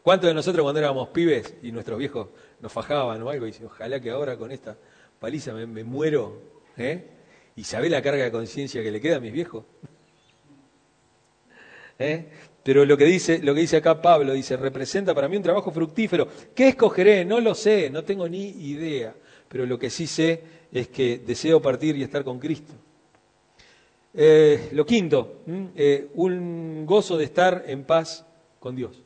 ¿Cuántos 0.00 0.28
de 0.28 0.34
nosotros 0.34 0.62
cuando 0.62 0.78
éramos 0.78 1.08
pibes 1.08 1.56
y 1.60 1.72
nuestros 1.72 1.98
viejos 1.98 2.28
nos 2.66 2.72
fajaban 2.72 3.22
o 3.22 3.30
algo, 3.30 3.46
y 3.46 3.52
dice, 3.52 3.64
ojalá 3.64 4.00
que 4.00 4.10
ahora 4.10 4.36
con 4.36 4.50
esta 4.50 4.76
paliza 5.20 5.52
me, 5.52 5.84
muero, 5.84 6.42
¿eh? 6.76 7.06
Y 7.54 7.62
sabe 7.62 7.88
la 7.88 8.02
carga 8.02 8.24
de 8.24 8.32
conciencia 8.32 8.82
que 8.82 8.90
le 8.90 9.00
queda 9.00 9.18
a 9.18 9.20
mis 9.20 9.32
viejos. 9.32 9.64
¿Eh? 12.00 12.26
Pero 12.64 12.84
lo 12.84 12.96
que, 12.96 13.04
dice, 13.04 13.38
lo 13.38 13.54
que 13.54 13.60
dice 13.60 13.76
acá 13.76 14.02
Pablo, 14.02 14.32
dice, 14.32 14.56
representa 14.56 15.14
para 15.14 15.28
mí 15.28 15.36
un 15.36 15.44
trabajo 15.44 15.70
fructífero. 15.70 16.26
¿Qué 16.56 16.70
escogeré? 16.70 17.24
No 17.24 17.38
lo 17.38 17.54
sé, 17.54 17.88
no 17.88 18.02
tengo 18.02 18.28
ni 18.28 18.48
idea. 18.48 19.14
Pero 19.48 19.64
lo 19.64 19.78
que 19.78 19.88
sí 19.88 20.08
sé 20.08 20.42
es 20.72 20.88
que 20.88 21.18
deseo 21.18 21.62
partir 21.62 21.96
y 21.96 22.02
estar 22.02 22.24
con 22.24 22.40
Cristo. 22.40 22.72
Eh, 24.12 24.70
lo 24.72 24.84
quinto, 24.84 25.42
eh, 25.76 26.08
un 26.14 26.84
gozo 26.84 27.16
de 27.16 27.26
estar 27.26 27.62
en 27.68 27.84
paz 27.84 28.26
con 28.58 28.74
Dios. 28.74 29.05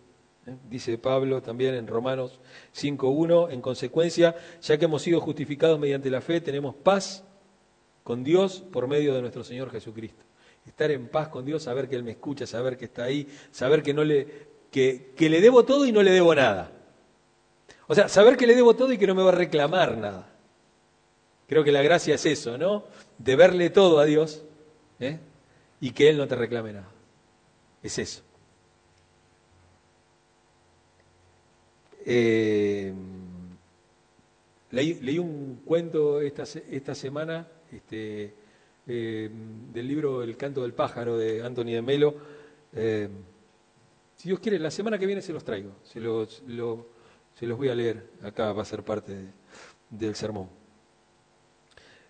Dice 0.69 0.99
Pablo 0.99 1.43
también 1.43 1.75
en 1.75 1.87
Romanos 1.87 2.41
5.1, 2.75 3.53
en 3.53 3.61
consecuencia, 3.61 4.35
ya 4.63 4.79
que 4.79 4.85
hemos 4.85 5.03
sido 5.03 5.21
justificados 5.21 5.79
mediante 5.79 6.11
la 6.11 6.21
fe, 6.21 6.41
tenemos 6.41 6.75
paz 6.75 7.25
con 8.03 8.25
Dios 8.25 8.63
por 8.73 8.89
medio 8.89 9.15
de 9.15 9.21
nuestro 9.21 9.45
Señor 9.45 9.71
Jesucristo. 9.71 10.25
Estar 10.67 10.91
en 10.91 11.09
paz 11.09 11.29
con 11.29 11.45
Dios, 11.45 11.63
saber 11.63 11.89
que 11.89 11.97
Él 11.97 12.03
me 12.03 12.13
escucha, 12.13 12.47
saber 12.47 12.77
que 12.77 12.87
está 12.87 13.05
ahí, 13.05 13.27
saber 13.51 13.83
que, 13.83 13.95
no 13.95 14.05
le, 14.05 14.27
que, 14.71 15.13
que 15.17 15.31
le 15.31 15.41
debo 15.41 15.65
todo 15.65 15.87
y 15.87 15.93
no 15.93 16.03
le 16.03 16.11
debo 16.11 16.35
nada. 16.35 16.73
O 17.87 17.95
sea, 17.95 18.09
saber 18.09 18.37
que 18.37 18.47
le 18.47 18.55
debo 18.55 18.75
todo 18.75 18.93
y 18.93 18.99
que 18.99 19.07
no 19.07 19.15
me 19.15 19.23
va 19.23 19.31
a 19.31 19.35
reclamar 19.35 19.97
nada. 19.97 20.29
Creo 21.49 21.65
que 21.65 21.73
la 21.73 21.83
gracia 21.83 22.15
es 22.15 22.27
eso, 22.27 22.57
¿no? 22.57 22.85
De 23.19 23.35
verle 23.35 23.71
todo 23.71 23.99
a 23.99 24.05
Dios 24.05 24.45
¿eh? 25.01 25.19
y 25.81 25.91
que 25.91 26.09
Él 26.09 26.17
no 26.17 26.29
te 26.29 26.37
reclame 26.37 26.75
nada. 26.75 26.89
Es 27.83 27.99
eso. 27.99 28.23
Eh, 32.13 32.93
leí, 34.73 35.19
un 35.21 35.63
cuento 35.65 36.21
esta, 36.21 36.45
semana 36.45 37.47
este, 37.71 38.35
eh, 38.89 39.31
del 39.73 39.87
libro 39.87 40.25
El 40.25 40.37
canto 40.37 40.63
del 40.63 40.73
pájaro 40.73 41.17
de 41.17 41.41
Anthony 41.45 41.67
de 41.67 41.83
Melo. 41.83 42.17
Eh, 42.75 43.09
si 44.17 44.29
Dios 44.29 44.41
quiere, 44.41 44.59
la 44.59 44.73
semana 44.73 44.99
que 44.99 45.07
viene 45.07 45.23
se 45.23 45.33
los 45.33 45.45
traigo, 45.45 45.71
se 45.85 46.01
los 46.01 47.57
voy 47.57 47.69
a 47.69 47.77
leer, 47.77 48.05
acá 48.25 48.53
va 48.53 48.63
a 48.63 48.65
ser 48.65 48.83
parte 48.83 49.15
del 49.89 50.17
sermón. 50.17 50.49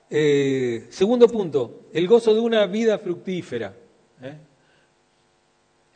segundo 0.08 1.28
punto, 1.28 1.88
el 1.92 2.08
gozo 2.08 2.32
de 2.32 2.40
una 2.40 2.64
vida 2.64 2.96
fructífera. 2.96 3.76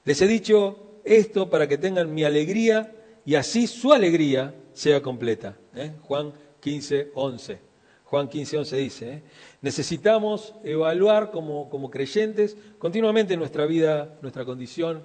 Les 0.04 0.20
he 0.20 0.26
dicho 0.26 1.00
esto 1.04 1.48
para 1.48 1.66
que 1.66 1.78
tengan 1.78 2.12
mi 2.12 2.22
alegría 2.24 3.00
y 3.24 3.34
así 3.34 3.66
su 3.66 3.92
alegría 3.92 4.54
sea 4.72 5.00
completa. 5.00 5.56
¿eh? 5.74 5.92
Juan 6.02 6.32
15, 6.60 7.12
11. 7.14 7.58
Juan 8.04 8.28
15, 8.28 8.58
11 8.58 8.76
dice, 8.76 9.12
¿eh? 9.12 9.22
necesitamos 9.62 10.54
evaluar 10.62 11.30
como, 11.30 11.68
como, 11.70 11.90
creyentes 11.90 12.56
continuamente 12.78 13.36
nuestra 13.36 13.66
vida, 13.66 14.18
nuestra 14.20 14.44
condición 14.44 15.02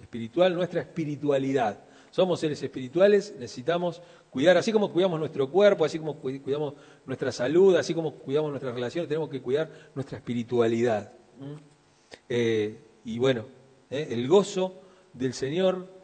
espiritual, 0.00 0.54
nuestra 0.54 0.80
espiritualidad. 0.80 1.84
Somos 2.10 2.40
seres 2.40 2.62
espirituales, 2.62 3.34
necesitamos 3.38 4.02
cuidar, 4.30 4.56
así 4.56 4.72
como 4.72 4.92
cuidamos 4.92 5.20
nuestro 5.20 5.50
cuerpo, 5.50 5.84
así 5.84 5.98
como 5.98 6.16
cuidamos 6.16 6.74
nuestra 7.06 7.30
salud, 7.30 7.76
así 7.76 7.94
como 7.94 8.14
cuidamos 8.14 8.50
nuestras 8.50 8.74
relaciones, 8.74 9.08
tenemos 9.08 9.28
que 9.28 9.40
cuidar 9.40 9.70
nuestra 9.94 10.18
espiritualidad. 10.18 11.12
Eh, 12.28 12.78
y 13.04 13.18
bueno, 13.18 13.44
el 13.90 14.26
gozo 14.26 14.80
del 15.12 15.34
Señor 15.34 15.97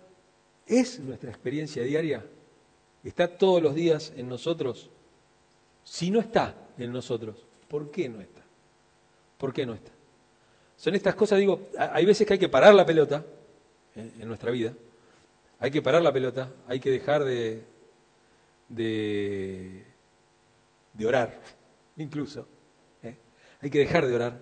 ¿Es 0.66 0.98
nuestra 1.00 1.30
experiencia 1.30 1.82
diaria? 1.82 2.24
¿Está 3.02 3.28
todos 3.28 3.62
los 3.62 3.74
días 3.74 4.12
en 4.16 4.28
nosotros? 4.28 4.88
Si 5.84 6.10
no 6.10 6.20
está 6.20 6.54
en 6.78 6.92
nosotros, 6.92 7.36
¿por 7.68 7.90
qué 7.90 8.08
no 8.08 8.20
está? 8.20 8.42
¿Por 9.36 9.52
qué 9.52 9.66
no 9.66 9.74
está? 9.74 9.92
Son 10.76 10.94
estas 10.94 11.14
cosas, 11.14 11.38
digo, 11.38 11.68
hay 11.78 12.06
veces 12.06 12.26
que 12.26 12.32
hay 12.32 12.38
que 12.38 12.48
parar 12.48 12.74
la 12.74 12.86
pelota 12.86 13.24
¿eh? 13.94 14.10
en 14.18 14.26
nuestra 14.26 14.50
vida, 14.50 14.72
hay 15.58 15.70
que 15.70 15.82
parar 15.82 16.02
la 16.02 16.12
pelota, 16.12 16.50
hay 16.66 16.80
que 16.80 16.90
dejar 16.90 17.24
de, 17.24 17.62
de, 18.68 19.84
orar, 21.06 21.40
incluso. 21.96 22.46
¿eh? 23.02 23.16
Hay 23.60 23.70
que 23.70 23.78
dejar 23.78 24.06
de 24.06 24.14
orar 24.14 24.40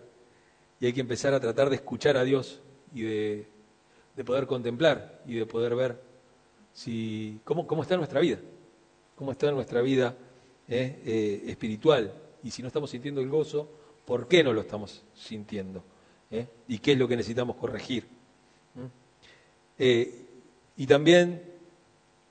y 0.80 0.86
hay 0.86 0.92
que 0.92 1.00
empezar 1.00 1.34
a 1.34 1.40
tratar 1.40 1.68
de 1.68 1.76
escuchar 1.76 2.16
a 2.16 2.24
Dios 2.24 2.60
y 2.94 3.02
de, 3.02 3.46
de 4.16 4.24
poder 4.24 4.46
contemplar 4.46 5.20
y 5.26 5.34
de 5.34 5.46
poder 5.46 5.74
ver 5.74 6.11
si, 6.72 7.40
cómo, 7.44 7.66
está 7.82 7.96
nuestra 7.96 8.20
vida, 8.20 8.38
cómo 9.16 9.32
está 9.32 9.50
nuestra 9.50 9.82
vida 9.82 10.16
eh, 10.68 11.02
eh, 11.04 11.42
espiritual. 11.48 12.12
Y 12.42 12.50
si 12.50 12.62
no 12.62 12.68
estamos 12.68 12.90
sintiendo 12.90 13.20
el 13.20 13.28
gozo, 13.28 13.68
¿por 14.04 14.26
qué 14.26 14.42
no 14.42 14.52
lo 14.52 14.60
estamos 14.60 15.02
sintiendo? 15.14 15.82
¿Eh? 16.30 16.46
¿Y 16.68 16.78
qué 16.78 16.92
es 16.92 16.98
lo 16.98 17.06
que 17.08 17.16
necesitamos 17.16 17.56
corregir? 17.56 18.06
y 20.76 20.86
también 20.86 21.42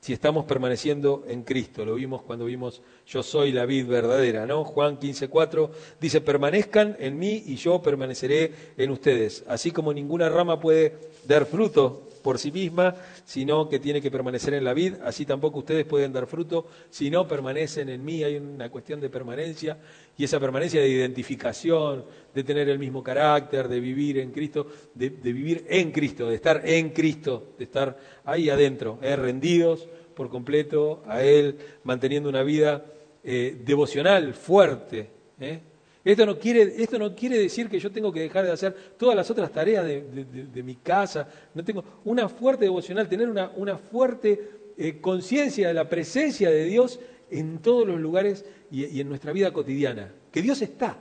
si 0.02 0.14
estamos 0.14 0.46
permaneciendo 0.46 1.24
en 1.28 1.44
Cristo. 1.44 1.86
Lo 1.86 1.94
vimos 1.94 2.24
cuando 2.24 2.46
vimos 2.46 2.82
yo 3.06 3.22
soy 3.22 3.52
la 3.52 3.66
vid 3.66 3.86
verdadera, 3.86 4.48
¿no? 4.48 4.66
Juan 4.66 4.98
15:4 4.98 5.70
dice, 6.00 6.22
"Permanezcan 6.22 6.98
en 7.00 7.20
mí 7.20 7.44
y 7.46 7.56
yo 7.56 7.82
permaneceré 7.82 8.52
en 8.78 8.90
ustedes." 8.90 9.44
Así 9.48 9.70
como 9.70 9.94
ninguna 9.94 10.28
rama 10.28 10.60
puede 10.60 10.98
dar 11.28 11.46
fruto 11.46 12.10
por 12.22 12.40
sí 12.40 12.52
misma, 12.52 12.96
sino 13.26 13.68
que 13.68 13.80
tiene 13.80 14.02
que 14.02 14.12
permanecer 14.12 14.54
en 14.54 14.64
la 14.64 14.74
vid. 14.74 14.96
Así 15.04 15.26
tampoco 15.26 15.60
ustedes 15.60 15.86
pueden 15.86 16.14
dar 16.14 16.28
fruto 16.28 16.68
si 16.90 17.10
no 17.10 17.28
permanecen 17.28 17.90
en 17.90 18.04
mí. 18.04 18.24
Hay 18.24 18.38
una 18.38 18.70
cuestión 18.70 19.00
de 19.00 19.10
permanencia 19.10 19.78
y 20.18 20.24
esa 20.24 20.40
permanencia 20.40 20.82
de 20.82 20.90
identificación, 20.90 22.06
de 22.34 22.44
tener 22.44 22.70
el 22.70 22.80
mismo 22.80 23.04
carácter, 23.04 23.68
de 23.68 23.80
vivir 23.80 24.20
en 24.20 24.32
Cristo, 24.32 24.68
de, 24.94 25.10
vivir 25.10 25.66
en 25.68 25.92
Cristo, 25.92 26.30
de 26.30 26.36
estar 26.36 26.62
en 26.64 26.90
Cristo, 26.90 27.54
de 27.58 27.64
estar 27.64 27.98
ahí 28.26 28.50
adentro, 28.50 29.00
eh, 29.02 29.16
rendidos 29.16 29.88
por 30.16 30.30
completo 30.30 31.04
a 31.08 31.24
Él, 31.24 31.58
manteniendo 31.84 32.30
una 32.30 32.44
vida 32.44 32.86
eh, 33.24 33.58
devocional 33.64 34.34
fuerte. 34.34 35.10
Eh, 35.40 35.60
esto 36.04 36.26
no, 36.26 36.40
quiere, 36.40 36.82
esto 36.82 36.98
no 36.98 37.16
quiere 37.16 37.38
decir 37.38 37.70
que 37.70 37.80
yo 37.80 37.92
tengo 37.92 38.12
que 38.12 38.22
dejar 38.22 38.46
de 38.46 38.52
hacer 38.52 38.76
todas 38.98 39.16
las 39.16 39.30
otras 39.30 39.52
tareas 39.52 39.86
de, 39.86 40.64
mi 40.64 40.76
casa. 40.76 41.28
No 41.54 41.64
tengo 41.64 41.84
una 42.06 42.28
fuerte 42.28 42.66
devocional, 42.66 43.08
tener 43.08 43.30
una, 43.30 43.52
una 43.56 43.78
fuerte 43.78 44.62
eh, 44.78 45.00
conciencia 45.00 45.68
de 45.68 45.74
la 45.76 45.88
presencia 45.88 46.50
de 46.50 46.66
Dios 46.66 47.00
en 47.30 47.60
todos 47.60 47.88
los 47.88 48.00
lugares 48.00 48.46
y, 48.72 49.00
en 49.00 49.10
nuestra 49.10 49.32
vida 49.32 49.54
cotidiana. 49.54 50.12
Que 50.32 50.42
Dios 50.42 50.62
está, 50.64 50.98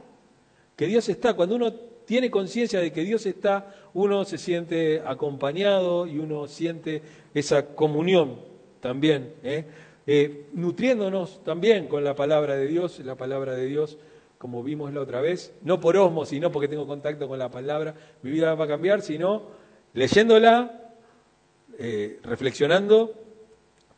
que 0.76 0.86
Dios 0.86 1.08
está. 1.08 1.32
Cuando 1.32 1.56
uno 1.56 1.72
tiene 2.04 2.30
conciencia 2.30 2.80
de 2.80 2.92
que 2.92 3.02
Dios 3.02 3.24
está, 3.24 3.74
uno 3.94 4.26
se 4.26 4.36
siente 4.36 5.02
acompañado 5.06 6.06
y 6.06 6.18
uno 6.18 6.46
siente 6.46 7.00
esa 7.32 7.74
comunión 7.74 8.36
también, 8.80 9.34
¿eh? 9.42 9.64
Eh, 10.06 10.46
nutriéndonos 10.54 11.44
también 11.44 11.86
con 11.86 12.02
la 12.02 12.16
palabra 12.16 12.56
de 12.56 12.66
Dios, 12.66 12.98
la 13.00 13.14
palabra 13.14 13.54
de 13.54 13.66
Dios 13.66 13.98
como 14.40 14.62
vimos 14.62 14.90
la 14.94 15.02
otra 15.02 15.20
vez, 15.20 15.52
no 15.60 15.80
por 15.80 15.98
osmo, 15.98 16.24
sino 16.24 16.50
porque 16.50 16.66
tengo 16.66 16.86
contacto 16.86 17.28
con 17.28 17.38
la 17.38 17.50
palabra, 17.50 17.94
mi 18.22 18.30
vida 18.30 18.54
va 18.54 18.64
a 18.64 18.68
cambiar, 18.68 19.02
sino 19.02 19.42
leyéndola, 19.92 20.94
eh, 21.78 22.18
reflexionando, 22.22 23.12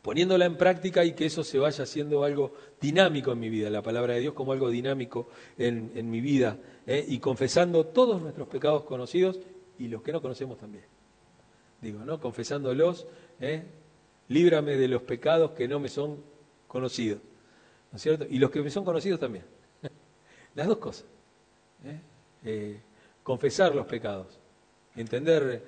poniéndola 0.02 0.44
en 0.46 0.56
práctica 0.56 1.04
y 1.04 1.12
que 1.12 1.26
eso 1.26 1.44
se 1.44 1.60
vaya 1.60 1.84
haciendo 1.84 2.24
algo 2.24 2.54
dinámico 2.80 3.30
en 3.30 3.38
mi 3.38 3.50
vida, 3.50 3.70
la 3.70 3.82
palabra 3.82 4.14
de 4.14 4.20
Dios 4.20 4.34
como 4.34 4.50
algo 4.50 4.68
dinámico 4.68 5.28
en, 5.56 6.10
mi 6.10 6.20
vida, 6.20 6.58
eh, 6.88 7.04
y 7.06 7.20
confesando 7.20 7.86
todos 7.86 8.20
nuestros 8.20 8.48
pecados 8.48 8.82
conocidos 8.82 9.38
y 9.78 9.86
los 9.86 10.02
que 10.02 10.10
no 10.10 10.20
conocemos 10.20 10.58
también. 10.58 10.86
Digo, 11.80 12.00
¿no? 12.00 12.18
Confesándolos, 12.18 13.06
eh, 13.38 13.62
líbrame 14.26 14.76
de 14.76 14.88
los 14.88 15.02
pecados 15.02 15.52
que 15.52 15.68
no 15.68 15.78
me 15.78 15.88
son 15.88 16.16
conocidos, 16.66 17.20
¿no 17.92 17.96
es 17.96 18.02
cierto? 18.02 18.26
Y 18.28 18.40
los 18.40 18.50
que 18.50 18.60
me 18.60 18.70
son 18.70 18.84
conocidos 18.84 19.20
también. 19.20 19.51
Las 20.54 20.66
dos 20.66 20.78
cosas. 20.78 21.04
¿eh? 21.84 22.00
Eh, 22.44 22.80
confesar 23.22 23.74
los 23.74 23.86
pecados. 23.86 24.38
Entender, 24.94 25.62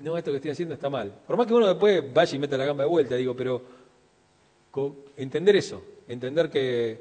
no, 0.00 0.16
esto 0.16 0.30
que 0.30 0.38
estoy 0.38 0.50
haciendo 0.50 0.74
está 0.74 0.90
mal. 0.90 1.12
Por 1.26 1.36
más 1.36 1.46
que 1.46 1.54
uno 1.54 1.68
después 1.68 2.12
vaya 2.12 2.36
y 2.36 2.38
meta 2.38 2.56
la 2.56 2.64
gamba 2.64 2.84
de 2.84 2.90
vuelta, 2.90 3.14
digo, 3.16 3.36
pero 3.36 3.62
entender 5.16 5.56
eso, 5.56 5.82
entender 6.08 6.50
que 6.50 7.00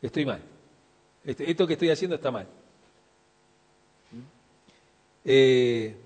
estoy 0.00 0.26
mal. 0.26 0.40
Este, 1.24 1.50
esto 1.50 1.66
que 1.66 1.74
estoy 1.74 1.90
haciendo 1.90 2.16
está 2.16 2.30
mal. 2.30 2.46
¿Mm? 4.10 4.20
Eh, 5.24 5.96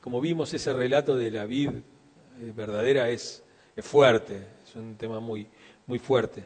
como 0.00 0.20
vimos, 0.20 0.52
ese 0.54 0.72
relato 0.72 1.16
de 1.16 1.30
la 1.30 1.46
vida 1.46 1.74
verdadera 2.56 3.10
es, 3.10 3.42
es, 3.76 3.84
fuerte, 3.84 4.46
es 4.66 4.74
un 4.74 4.96
tema 4.96 5.20
muy, 5.20 5.46
muy 5.86 5.98
fuerte. 5.98 6.44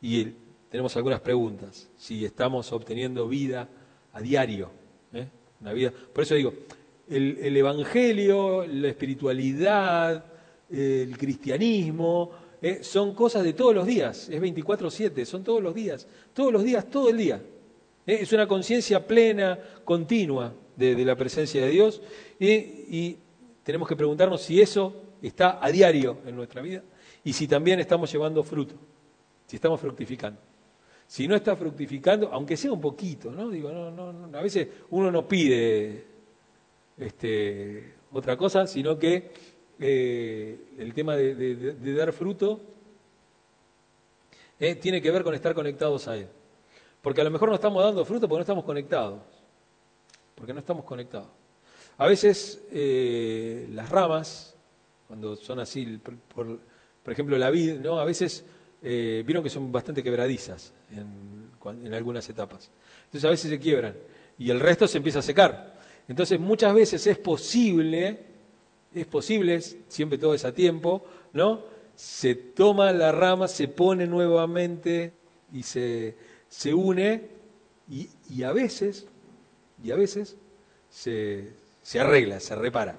Y 0.00 0.22
el, 0.22 0.34
tenemos 0.70 0.96
algunas 0.96 1.20
preguntas. 1.20 1.88
Si 1.96 2.24
estamos 2.24 2.72
obteniendo 2.72 3.28
vida 3.28 3.68
a 4.12 4.20
diario, 4.20 4.70
¿eh? 5.12 5.28
Por 6.12 6.22
eso 6.24 6.34
digo, 6.34 6.52
el, 7.08 7.56
evangelio, 7.56 8.66
la 8.66 8.88
espiritualidad, 8.88 10.24
el 10.70 11.16
cristianismo, 11.16 12.30
¿eh? 12.60 12.80
son 12.82 13.14
cosas 13.14 13.44
de 13.44 13.52
todos 13.52 13.74
los 13.74 13.86
días. 13.86 14.28
Es 14.28 14.40
24/7, 14.40 15.24
son 15.24 15.42
todos 15.44 15.62
los 15.62 15.74
días, 15.74 16.06
todos 16.32 16.52
los 16.52 16.62
días, 16.62 16.88
todo 16.90 17.10
el 17.10 17.16
día. 17.16 17.40
¿eh? 18.06 18.18
Es 18.20 18.32
una 18.32 18.46
conciencia 18.46 19.06
plena, 19.06 19.58
continua 19.84 20.52
de, 20.76 21.04
la 21.04 21.16
presencia 21.16 21.64
de 21.64 21.70
Dios 21.70 22.02
y 22.38 23.16
tenemos 23.62 23.88
que 23.88 23.96
preguntarnos 23.96 24.42
si 24.42 24.60
eso 24.60 24.94
está 25.22 25.64
a 25.64 25.70
diario 25.70 26.18
en 26.26 26.36
nuestra 26.36 26.60
vida 26.60 26.82
y 27.24 27.32
si 27.32 27.48
también 27.48 27.80
estamos 27.80 28.12
llevando 28.12 28.42
fruto, 28.42 28.74
si 29.46 29.56
estamos 29.56 29.80
fructificando. 29.80 30.38
Si 31.06 31.28
no 31.28 31.36
está 31.36 31.54
fructificando, 31.54 32.30
aunque 32.32 32.56
sea 32.56 32.72
un 32.72 32.80
poquito, 32.80 33.30
¿no? 33.30 33.48
Digo, 33.48 33.70
no, 33.70 33.90
no, 33.90 34.36
a 34.36 34.42
veces 34.42 34.68
uno 34.90 35.10
no 35.10 35.26
pide 35.26 36.04
este, 36.98 37.94
otra 38.12 38.36
cosa, 38.36 38.66
sino 38.66 38.98
que 38.98 39.30
eh, 39.78 40.58
el 40.78 40.92
tema 40.94 41.14
de, 41.16 41.94
dar 41.94 42.12
fruto 42.12 42.60
eh, 44.58 44.74
tiene 44.74 45.00
que 45.00 45.10
ver 45.10 45.22
con 45.22 45.34
estar 45.34 45.54
conectados 45.54 46.08
a 46.08 46.16
Él. 46.16 46.28
Porque 47.02 47.20
a 47.20 47.24
lo 47.24 47.30
mejor 47.30 47.50
no 47.50 47.54
estamos 47.54 47.84
dando 47.84 48.04
fruto 48.04 48.28
porque 48.28 48.38
no 48.38 48.42
estamos 48.42 48.64
conectados. 48.64 49.20
Porque 50.34 50.52
no 50.52 50.58
estamos 50.58 50.84
conectados. 50.84 51.28
A 51.98 52.06
veces 52.08 52.66
eh, 52.72 53.68
las 53.70 53.88
ramas, 53.90 54.56
cuando 55.06 55.36
son 55.36 55.60
así, 55.60 55.98
por, 55.98 56.58
por 57.02 57.12
ejemplo 57.12 57.38
la 57.38 57.50
vid, 57.50 57.74
¿no? 57.74 58.00
a 58.00 58.04
veces 58.04 58.44
eh, 58.88 59.24
vieron 59.26 59.42
que 59.42 59.50
son 59.50 59.72
bastante 59.72 60.00
quebradizas 60.00 60.72
en, 60.92 61.50
en 61.84 61.92
algunas 61.92 62.28
etapas. 62.28 62.70
Entonces 63.06 63.24
a 63.24 63.30
veces 63.30 63.50
se 63.50 63.58
quiebran 63.58 63.96
y 64.38 64.48
el 64.48 64.60
resto 64.60 64.86
se 64.86 64.98
empieza 64.98 65.18
a 65.18 65.22
secar. 65.22 65.76
Entonces 66.06 66.38
muchas 66.38 66.72
veces 66.72 67.04
es 67.08 67.18
posible, 67.18 68.20
es 68.94 69.06
posible, 69.06 69.60
siempre 69.60 70.18
todo 70.18 70.34
es 70.34 70.44
a 70.44 70.52
tiempo, 70.52 71.04
¿no? 71.32 71.64
Se 71.96 72.36
toma 72.36 72.92
la 72.92 73.10
rama, 73.10 73.48
se 73.48 73.66
pone 73.66 74.06
nuevamente 74.06 75.14
y 75.52 75.64
se, 75.64 76.14
se 76.48 76.72
une 76.72 77.28
y, 77.90 78.08
y, 78.30 78.44
a 78.44 78.52
veces, 78.52 79.08
y 79.82 79.90
a 79.90 79.96
veces 79.96 80.36
se, 80.88 81.54
se 81.82 81.98
arregla, 81.98 82.38
se 82.38 82.54
repara, 82.54 82.94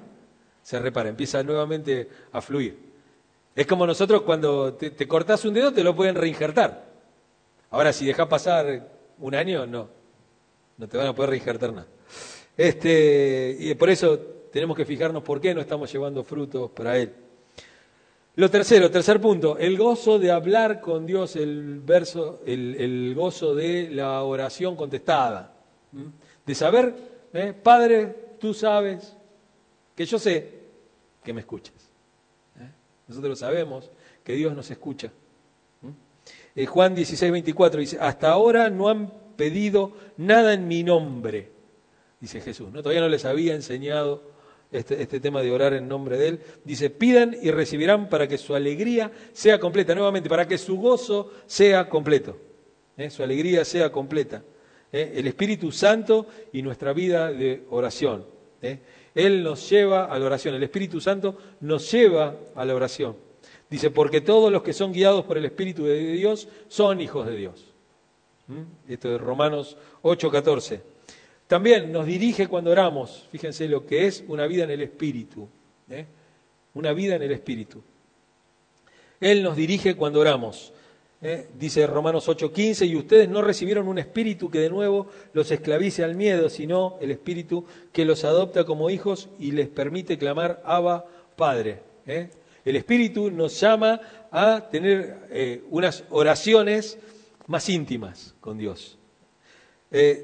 se 0.63 0.79
repara, 0.79 1.07
empieza 1.07 1.41
nuevamente 1.43 2.09
a 2.33 2.41
fluir. 2.41 2.86
Es 3.57 3.65
como 3.65 3.87
nosotros 3.87 4.21
cuando 4.21 4.75
te, 4.75 4.91
te 4.91 5.07
cortás 5.07 5.43
un 5.43 5.55
dedo 5.55 5.73
te 5.73 5.83
lo 5.83 5.95
pueden 5.95 6.13
reinjertar. 6.13 6.85
Ahora 7.71 7.91
si 7.91 8.05
dejas 8.05 8.27
pasar 8.27 8.87
un 9.17 9.33
año, 9.33 9.65
no, 9.65 9.89
no 10.77 10.87
te 10.87 10.95
van 10.95 11.07
a 11.07 11.15
poder 11.15 11.31
reinjertar 11.31 11.73
nada. 11.73 11.87
Este, 12.55 13.57
y 13.59 13.73
por 13.73 13.89
eso 13.89 14.15
tenemos 14.51 14.77
que 14.77 14.85
fijarnos 14.85 15.23
por 15.23 15.41
qué 15.41 15.55
no 15.55 15.61
estamos 15.61 15.91
llevando 15.91 16.23
frutos 16.23 16.69
para 16.69 16.99
Él. 16.99 17.11
Lo 18.35 18.51
tercero, 18.51 18.91
tercer 18.91 19.19
punto, 19.19 19.57
el 19.57 19.75
gozo 19.75 20.19
de 20.19 20.29
hablar 20.29 20.79
con 20.79 21.07
Dios, 21.07 21.35
el 21.35 21.79
verso, 21.79 22.41
el, 22.45 23.15
gozo 23.15 23.55
de 23.55 23.89
la 23.89 24.21
oración 24.21 24.75
contestada. 24.75 25.55
De 26.45 26.53
saber, 26.53 26.93
¿eh? 27.33 27.55
Padre, 27.63 28.35
tú 28.39 28.53
sabes 28.53 29.17
que 29.95 30.05
yo 30.05 30.19
sé 30.19 30.59
que 31.23 31.33
me 31.33 31.41
escuchas. 31.41 31.86
Nosotros 33.07 33.39
sabemos, 33.39 33.91
que 34.23 34.33
Dios 34.33 34.55
nos 34.55 34.69
escucha. 34.69 35.11
Eh, 36.55 36.65
Juan 36.65 36.95
16, 36.95 37.31
24 37.31 37.79
dice, 37.79 37.97
hasta 37.99 38.31
ahora 38.31 38.69
no 38.69 38.89
han 38.89 39.13
pedido 39.35 39.93
nada 40.17 40.53
en 40.53 40.67
mi 40.67 40.83
nombre 40.83 41.57
dice 42.19 42.41
Jesús. 42.41 42.71
Todavía 42.73 43.01
no 43.01 43.09
les 43.09 43.25
había 43.25 43.55
enseñado 43.55 44.23
este, 44.71 45.01
este, 45.01 45.19
tema 45.19 45.41
de 45.41 45.51
orar 45.51 45.73
en 45.73 45.87
nombre 45.87 46.17
de 46.17 46.27
Él. 46.29 46.39
Dice, 46.63 46.89
pidan 46.89 47.35
y 47.41 47.51
recibirán 47.51 48.09
para 48.09 48.27
que 48.27 48.37
su 48.37 48.55
alegría 48.55 49.11
sea 49.33 49.59
completa. 49.59 49.95
Nuevamente, 49.95 50.29
para 50.29 50.47
que 50.47 50.57
su 50.57 50.77
gozo 50.77 51.31
sea 51.45 51.87
completo. 51.89 52.37
¿eh? 52.97 53.09
Su 53.09 53.23
alegría 53.23 53.63
sea 53.65 53.91
completa. 53.91 54.43
¿eh? 54.91 55.13
El 55.15 55.27
Espíritu 55.27 55.71
Santo 55.71 56.27
y 56.51 56.61
nuestra 56.61 56.93
vida 56.93 57.31
de 57.31 57.63
oración. 57.69 58.25
Él 59.17 59.43
nos 59.43 59.67
lleva 59.67 60.05
a 60.05 60.19
la 60.19 60.25
oración. 60.27 60.53
El 60.53 60.61
Espíritu 60.61 61.01
Santo 61.01 61.35
nos 61.61 61.91
lleva 61.91 62.35
a 62.53 62.63
la 62.63 62.75
oración. 62.75 63.15
Dice, 63.67 63.89
porque 63.89 64.21
todos 64.21 64.51
los 64.51 64.61
que 64.61 64.73
son 64.73 64.93
guiados 64.93 65.25
por 65.25 65.39
el 65.39 65.45
Espíritu 65.45 65.85
de 65.85 65.99
Dios 66.13 66.47
son 66.67 67.01
hijos 67.01 67.25
de 67.25 67.35
Dios. 67.35 67.65
¿Mm? 68.45 68.91
Esto 68.91 69.15
es 69.15 69.19
Romanos 69.19 69.75
8, 70.03 70.29
14. 70.29 70.81
También 71.47 71.91
nos 71.91 72.05
dirige 72.05 72.47
cuando 72.47 72.69
oramos, 72.69 73.27
fíjense 73.31 73.67
lo 73.67 73.87
que 73.87 74.05
es 74.05 74.23
una 74.27 74.45
vida 74.45 74.65
en 74.65 74.69
el 74.71 74.81
Espíritu, 74.83 75.49
¿eh? 75.89 76.05
una 76.75 76.93
vida 76.93 77.15
en 77.15 77.23
el 77.23 77.31
Espíritu. 77.31 77.81
Él 79.19 79.41
nos 79.41 79.55
dirige 79.55 79.95
cuando 79.95 80.19
oramos. 80.19 80.73
¿Eh? 81.21 81.47
Dice 81.57 81.85
Romanos 81.87 82.27
8:15, 82.27 82.85
y 82.87 82.95
ustedes 82.95 83.29
no 83.29 83.41
recibieron 83.41 83.87
un 83.87 83.97
espíritu 83.97 84.49
que 84.49 84.59
de 84.59 84.69
nuevo 84.69 85.07
los 85.33 85.51
esclavice 85.51 86.03
al 86.03 86.15
miedo, 86.15 86.49
sino 86.49 86.97
el 87.01 87.11
espíritu 87.11 87.65
que 87.91 88.05
los 88.05 88.23
adopta 88.23 88.65
como 88.65 88.89
hijos 88.89 89.29
y 89.39 89.51
les 89.51 89.67
permite 89.67 90.17
clamar 90.17 90.61
Abba 90.65 91.05
Padre. 91.35 91.81
¿eh? 92.05 92.29
El 92.65 92.75
espíritu 92.75 93.31
nos 93.31 93.59
llama 93.59 94.01
a 94.31 94.69
tener 94.69 95.63
unas 95.69 96.03
oraciones 96.09 96.97
más 97.47 97.69
íntimas 97.69 98.35
con 98.41 98.57
Dios. 98.57 98.97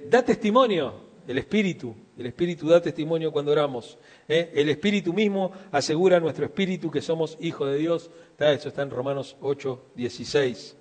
da 0.10 0.24
testimonio 0.24 1.14
el 1.28 1.38
Espíritu, 1.38 1.96
el 2.18 2.26
Espíritu 2.26 2.68
da 2.68 2.82
testimonio 2.82 3.32
cuando 3.32 3.52
oramos. 3.52 3.98
¿eh? 4.28 4.52
El 4.54 4.70
Espíritu 4.70 5.14
mismo 5.14 5.52
asegura 5.72 6.18
a 6.18 6.20
nuestro 6.20 6.46
Espíritu 6.46 6.92
que 6.92 7.02
somos 7.02 7.38
hijos 7.40 7.72
de 7.72 7.78
Dios. 7.78 8.12
Eso 8.38 8.68
está 8.68 8.82
en 8.82 8.90
Romanos 8.90 9.38
8, 9.42 9.92
16. 9.96 10.78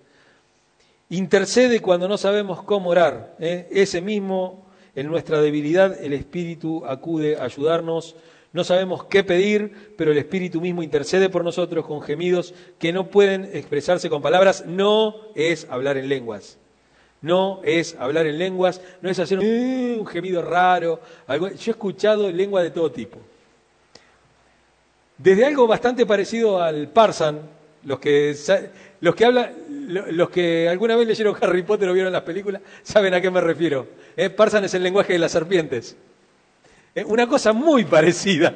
Intercede 1.12 1.80
cuando 1.80 2.08
no 2.08 2.16
sabemos 2.16 2.62
cómo 2.62 2.88
orar. 2.88 3.36
¿eh? 3.38 3.68
Ese 3.70 4.00
mismo, 4.00 4.64
en 4.94 5.08
nuestra 5.08 5.42
debilidad, 5.42 6.02
el 6.02 6.14
Espíritu 6.14 6.86
acude 6.86 7.36
a 7.36 7.44
ayudarnos. 7.44 8.16
No 8.54 8.64
sabemos 8.64 9.04
qué 9.04 9.22
pedir, 9.22 9.92
pero 9.98 10.10
el 10.10 10.16
Espíritu 10.16 10.62
mismo 10.62 10.82
intercede 10.82 11.28
por 11.28 11.44
nosotros 11.44 11.84
con 11.84 12.00
gemidos 12.00 12.54
que 12.78 12.94
no 12.94 13.08
pueden 13.10 13.44
expresarse 13.52 14.08
con 14.08 14.22
palabras. 14.22 14.64
No 14.66 15.16
es 15.34 15.66
hablar 15.68 15.98
en 15.98 16.08
lenguas. 16.08 16.56
No 17.20 17.60
es 17.62 17.94
hablar 17.98 18.26
en 18.26 18.38
lenguas, 18.38 18.80
no 19.02 19.10
es 19.10 19.18
hacer 19.18 19.38
un, 19.38 20.06
gemido 20.06 20.40
raro. 20.40 20.98
Yo 21.28 21.46
he 21.46 21.70
escuchado 21.72 22.32
lengua 22.32 22.62
de 22.62 22.70
todo 22.70 22.90
tipo. 22.90 23.18
Desde 25.18 25.44
algo 25.44 25.66
bastante 25.66 26.06
parecido 26.06 26.62
al 26.62 26.88
Parsan, 26.88 27.42
los 27.84 27.98
que, 27.98 28.34
los 29.00 29.14
que 29.14 29.24
hablan, 29.26 29.61
los 29.88 30.30
que 30.30 30.68
alguna 30.68 30.96
vez 30.96 31.06
leyeron 31.06 31.36
Harry 31.40 31.62
Potter 31.62 31.88
o 31.88 31.92
vieron 31.92 32.12
las 32.12 32.22
películas, 32.22 32.62
saben 32.82 33.14
a 33.14 33.20
qué 33.20 33.30
me 33.30 33.40
refiero. 33.40 33.86
¿Eh? 34.16 34.30
Parsan 34.30 34.64
es 34.64 34.74
el 34.74 34.82
lenguaje 34.82 35.12
de 35.12 35.18
las 35.18 35.32
serpientes. 35.32 35.96
¿Eh? 36.94 37.04
Una 37.04 37.26
cosa 37.26 37.52
muy 37.52 37.84
parecida 37.84 38.54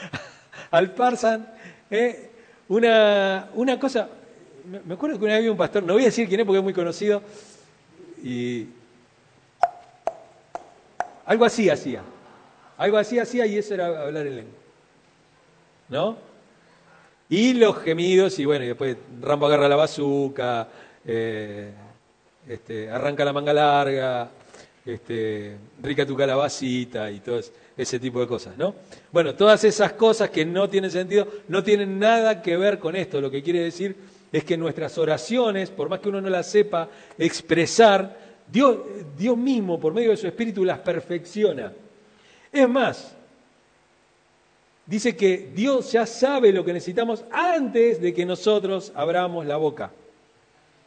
al 0.70 0.92
Parsan. 0.92 1.48
¿eh? 1.90 2.30
Una, 2.68 3.48
una 3.54 3.78
cosa 3.78 4.08
me 4.64 4.94
acuerdo 4.94 5.18
que 5.18 5.24
una 5.24 5.34
vez 5.34 5.40
había 5.40 5.52
un 5.52 5.58
pastor, 5.58 5.82
no 5.82 5.92
voy 5.92 6.02
a 6.02 6.06
decir 6.06 6.26
quién 6.26 6.40
es 6.40 6.46
porque 6.46 6.58
es 6.58 6.64
muy 6.64 6.72
conocido, 6.72 7.22
y 8.22 8.66
algo 11.26 11.44
así 11.44 11.68
hacía. 11.68 12.02
Algo 12.76 12.96
así 12.96 13.18
hacía 13.18 13.46
y 13.46 13.58
eso 13.58 13.74
era 13.74 13.86
hablar 13.86 14.26
en 14.26 14.36
lengua. 14.36 14.54
¿No? 15.88 16.16
Y 17.36 17.52
los 17.54 17.78
gemidos, 17.78 18.38
y 18.38 18.44
bueno, 18.44 18.64
y 18.64 18.68
después 18.68 18.96
Rambo 19.20 19.46
agarra 19.46 19.68
la 19.68 19.74
bazuca, 19.74 20.68
eh, 21.04 21.68
este, 22.48 22.88
arranca 22.88 23.24
la 23.24 23.32
manga 23.32 23.52
larga, 23.52 24.30
este, 24.86 25.56
rica 25.82 26.06
tu 26.06 26.14
calabacita 26.14 27.10
y 27.10 27.18
todo 27.18 27.40
ese 27.76 27.98
tipo 27.98 28.20
de 28.20 28.28
cosas, 28.28 28.56
¿no? 28.56 28.76
Bueno, 29.10 29.34
todas 29.34 29.64
esas 29.64 29.94
cosas 29.94 30.30
que 30.30 30.44
no 30.44 30.70
tienen 30.70 30.92
sentido, 30.92 31.26
no 31.48 31.64
tienen 31.64 31.98
nada 31.98 32.40
que 32.40 32.56
ver 32.56 32.78
con 32.78 32.94
esto, 32.94 33.20
lo 33.20 33.32
que 33.32 33.42
quiere 33.42 33.64
decir 33.64 33.96
es 34.30 34.44
que 34.44 34.56
nuestras 34.56 34.96
oraciones, 34.96 35.70
por 35.70 35.88
más 35.88 35.98
que 35.98 36.10
uno 36.10 36.20
no 36.20 36.30
las 36.30 36.48
sepa 36.48 36.88
expresar, 37.18 38.16
Dios, 38.46 38.76
Dios 39.18 39.36
mismo, 39.36 39.80
por 39.80 39.92
medio 39.92 40.10
de 40.10 40.16
su 40.16 40.28
Espíritu, 40.28 40.64
las 40.64 40.78
perfecciona. 40.78 41.72
Es 42.52 42.68
más, 42.68 43.16
dice 44.86 45.16
que 45.16 45.50
Dios 45.54 45.92
ya 45.92 46.06
sabe 46.06 46.52
lo 46.52 46.64
que 46.64 46.72
necesitamos 46.72 47.24
antes 47.30 48.00
de 48.00 48.12
que 48.12 48.26
nosotros 48.26 48.92
abramos 48.94 49.46
la 49.46 49.56
boca. 49.56 49.90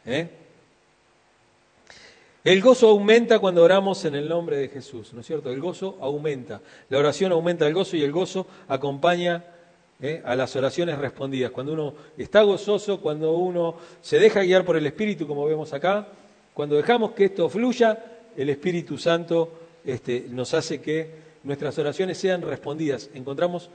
¿Eh? 0.06 0.28
El 2.44 2.62
gozo 2.62 2.88
aumenta 2.88 3.40
cuando 3.40 3.62
oramos 3.62 4.04
en 4.04 4.14
el 4.14 4.28
nombre 4.28 4.56
de 4.56 4.68
Jesús, 4.68 5.12
¿no 5.12 5.20
es 5.20 5.26
cierto? 5.26 5.50
El 5.50 5.60
gozo 5.60 5.98
aumenta. 6.00 6.60
La 6.88 6.98
oración 6.98 7.32
aumenta 7.32 7.66
el 7.66 7.74
gozo 7.74 7.96
y 7.96 8.02
el 8.02 8.12
gozo 8.12 8.46
acompaña 8.68 9.44
¿eh? 10.00 10.22
a 10.24 10.34
las 10.34 10.54
oraciones 10.56 10.98
respondidas. 10.98 11.50
Cuando 11.50 11.72
uno 11.72 11.94
está 12.16 12.42
gozoso, 12.42 13.00
cuando 13.00 13.32
uno 13.32 13.76
se 14.00 14.18
deja 14.18 14.42
guiar 14.42 14.64
por 14.64 14.76
el 14.76 14.86
Espíritu, 14.86 15.26
como 15.26 15.44
vemos 15.44 15.72
acá, 15.72 16.08
cuando 16.54 16.76
dejamos 16.76 17.12
que 17.12 17.26
esto 17.26 17.48
fluya, 17.48 18.02
el 18.36 18.48
Espíritu 18.50 18.96
Santo 18.96 19.52
este, 19.84 20.26
nos 20.30 20.54
hace 20.54 20.80
que 20.80 21.10
nuestras 21.42 21.76
oraciones 21.78 22.18
sean 22.18 22.42
respondidas. 22.42 23.10
Encontramos 23.14 23.68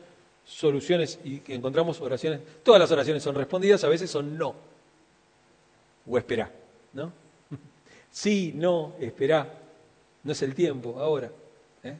soluciones 0.46 1.20
y 1.24 1.42
encontramos 1.48 2.02
oraciones, 2.02 2.42
todas 2.64 2.80
las 2.80 2.92
oraciones 2.92 3.24
son 3.24 3.36
respondidas, 3.36 3.84
a 3.84 3.90
veces 3.90 4.10
son 4.10 4.38
no. 4.38 4.56
O 6.08 6.18
espera, 6.18 6.52
¿no? 6.94 7.12
Sí, 8.12 8.54
no, 8.56 8.94
espera. 9.00 9.60
No 10.24 10.32
es 10.32 10.42
el 10.42 10.54
tiempo 10.54 11.00
ahora. 11.00 11.32
¿eh? 11.84 11.98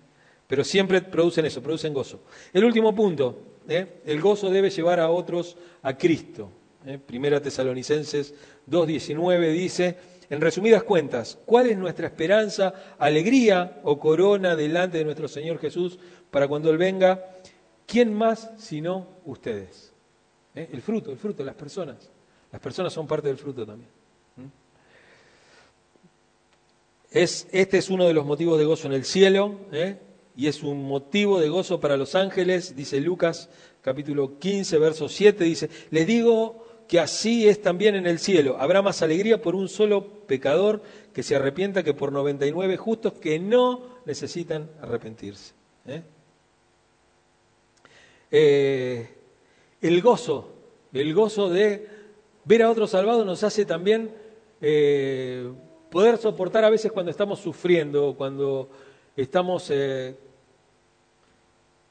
Pero 0.48 0.64
siempre 0.64 1.02
producen 1.02 1.46
eso, 1.46 1.62
producen 1.62 1.94
gozo. 1.94 2.22
El 2.54 2.64
último 2.64 2.94
punto, 2.94 3.38
¿eh? 3.68 4.02
el 4.06 4.22
gozo 4.22 4.50
debe 4.50 4.70
llevar 4.70 5.00
a 5.00 5.10
otros 5.10 5.58
a 5.82 5.98
Cristo. 5.98 6.50
¿eh? 6.86 7.00
Primera 7.06 7.42
Tesalonicenses 7.42 8.34
2.19 8.70 9.52
dice, 9.52 9.98
en 10.30 10.42
resumidas 10.42 10.84
cuentas, 10.84 11.38
¿cuál 11.46 11.68
es 11.68 11.78
nuestra 11.78 12.08
esperanza, 12.08 12.74
alegría 12.98 13.82
o 13.84 14.00
corona 14.00 14.56
delante 14.56 14.98
de 14.98 15.06
nuestro 15.06 15.28
Señor 15.28 15.60
Jesús 15.60 16.00
para 16.32 16.48
cuando 16.48 16.70
Él 16.70 16.78
venga? 16.78 17.24
¿Quién 17.86 18.14
más 18.14 18.52
sino 18.58 19.08
ustedes? 19.26 19.92
¿Eh? 20.56 20.70
El 20.72 20.82
fruto, 20.82 21.12
el 21.12 21.18
fruto, 21.18 21.44
las 21.44 21.56
personas. 21.56 22.10
Las 22.52 22.62
personas 22.62 22.94
son 22.94 23.08
parte 23.08 23.28
del 23.28 23.38
fruto 23.38 23.66
también. 23.66 23.90
Es, 27.12 27.48
este 27.52 27.78
es 27.78 27.90
uno 27.92 28.08
de 28.08 28.14
los 28.14 28.26
motivos 28.26 28.58
de 28.58 28.66
gozo 28.66 28.88
en 28.88 28.94
el 28.94 29.06
cielo. 29.06 29.60
¿eh? 29.72 29.98
y 30.36 30.48
es 30.48 30.64
un 30.64 30.84
motivo 30.84 31.40
de 31.40 31.50
gozo 31.50 31.80
para 31.80 31.98
los 31.98 32.16
ángeles, 32.16 32.76
dice 32.76 33.00
Lucas 33.00 33.50
capítulo 33.82 34.40
15, 34.40 34.78
verso 34.78 35.10
7, 35.10 35.44
dice, 35.44 35.70
les 35.92 36.08
digo 36.08 36.66
que 36.88 37.00
así 37.00 37.48
es 37.48 37.62
también 37.62 37.96
en 37.96 38.08
el 38.08 38.20
cielo. 38.20 38.58
Habrá 38.60 38.82
más 38.82 39.02
alegría 39.02 39.42
por 39.42 39.56
un 39.56 39.68
solo 39.68 40.26
pecador 40.26 40.82
que 41.14 41.24
se 41.24 41.36
arrepienta 41.36 41.84
que 41.84 41.94
por 41.94 42.12
99 42.12 42.78
justos 42.78 43.14
que 43.14 43.40
no 43.40 43.82
necesitan 44.06 44.70
arrepentirse. 44.82 45.54
¿eh? 45.86 46.04
Eh, 48.36 49.08
el 49.80 50.02
gozo, 50.02 50.50
el 50.92 51.14
gozo 51.14 51.50
de 51.50 51.88
ver 52.46 52.64
a 52.64 52.72
otro 52.72 52.88
salvado 52.88 53.24
nos 53.24 53.44
hace 53.44 53.64
también 53.64 54.10
eh, 54.60 55.52
poder 55.92 56.18
soportar 56.18 56.66
a 56.66 56.72
veces 56.72 56.92
cuando 56.92 57.12
estamos 57.12 57.40
sufriendo, 57.40 58.16
cuando 58.18 58.70
estamos, 59.16 59.72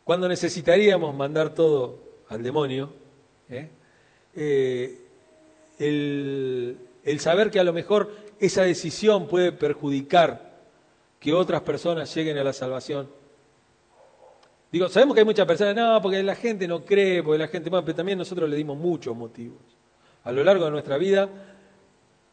cuando 0.03 0.29
necesitaríamos 0.29 1.15
mandar 1.15 1.55
todo 1.55 2.01
al 2.29 2.43
demonio. 2.43 2.93
El 4.29 4.99
saber 7.21 7.53
que 7.53 7.61
a 7.61 7.65
lo 7.65 7.73
mejor 7.73 8.11
esa 8.41 8.65
decisión 8.65 9.29
puede 9.29 9.53
perjudicar 9.53 10.59
que 11.21 11.33
otras 11.33 11.63
personas 11.63 12.13
lleguen 12.13 12.37
a 12.39 12.43
la 12.43 12.53
salvación. 12.53 13.22
Digo, 14.73 14.89
sabemos 14.89 15.15
que 15.15 15.21
hay 15.21 15.27
muchas 15.27 15.47
personas, 15.47 15.77
no, 15.77 16.01
porque 16.01 16.23
la 16.23 16.35
gente 16.35 16.67
no 16.67 16.83
cree, 16.83 17.23
porque 17.23 17.39
la 17.39 17.49
gente, 17.49 17.69
bueno, 17.69 17.85
pero 17.85 17.95
también 17.95 18.17
nosotros 18.17 18.49
le 18.49 18.57
dimos 18.57 18.79
muchos 18.79 19.15
motivos. 19.15 19.61
A 20.25 20.33
lo 20.33 20.43
largo 20.43 20.65
de 20.65 20.71
nuestra 20.71 20.97
vida 20.97 21.29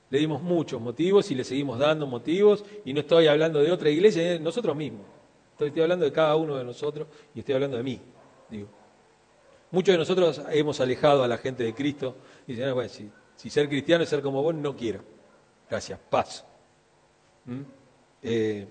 le 0.10 0.20
dimos 0.20 0.42
muchos 0.42 0.80
motivos 0.80 1.30
y 1.32 1.36
le 1.36 1.44
seguimos 1.44 1.78
dando 1.78 2.08
motivos, 2.08 2.64
y 2.86 2.94
no 2.94 3.02
estoy 3.02 3.28
hablando 3.28 3.60
de 3.60 3.70
otra 3.72 3.90
iglesia, 3.90 4.24
de 4.24 4.40
nosotros 4.40 4.74
mismos. 4.74 5.06
Estoy, 5.52 5.82
hablando 5.82 6.06
de 6.06 6.14
cada 6.14 6.38
uno 6.38 6.56
de 6.56 6.64
nosotros 6.64 7.10
y 7.36 7.40
estoy 7.40 7.56
hablando 7.56 7.76
de 7.76 7.84
mí. 7.84 8.00
Digo. 8.50 8.70
Muchos 9.72 9.92
de 9.94 9.98
nosotros 9.98 10.42
hemos 10.50 10.80
alejado 10.80 11.24
a 11.24 11.28
la 11.28 11.38
gente 11.38 11.64
de 11.64 11.74
Cristo 11.74 12.16
y 12.48 12.54
dicen, 12.54 12.70
ah, 12.70 12.74
bueno, 12.74 12.90
si, 13.36 13.50
ser 13.50 13.68
cristiano 13.68 14.04
es 14.04 14.10
ser 14.10 14.22
como 14.22 14.42
vos, 14.42 14.56
no 14.56 14.76
quiero. 14.78 15.02
Gracias, 15.70 16.00
paz. 16.10 16.46
¿Mm? 17.44 17.62
Eh, 18.24 18.68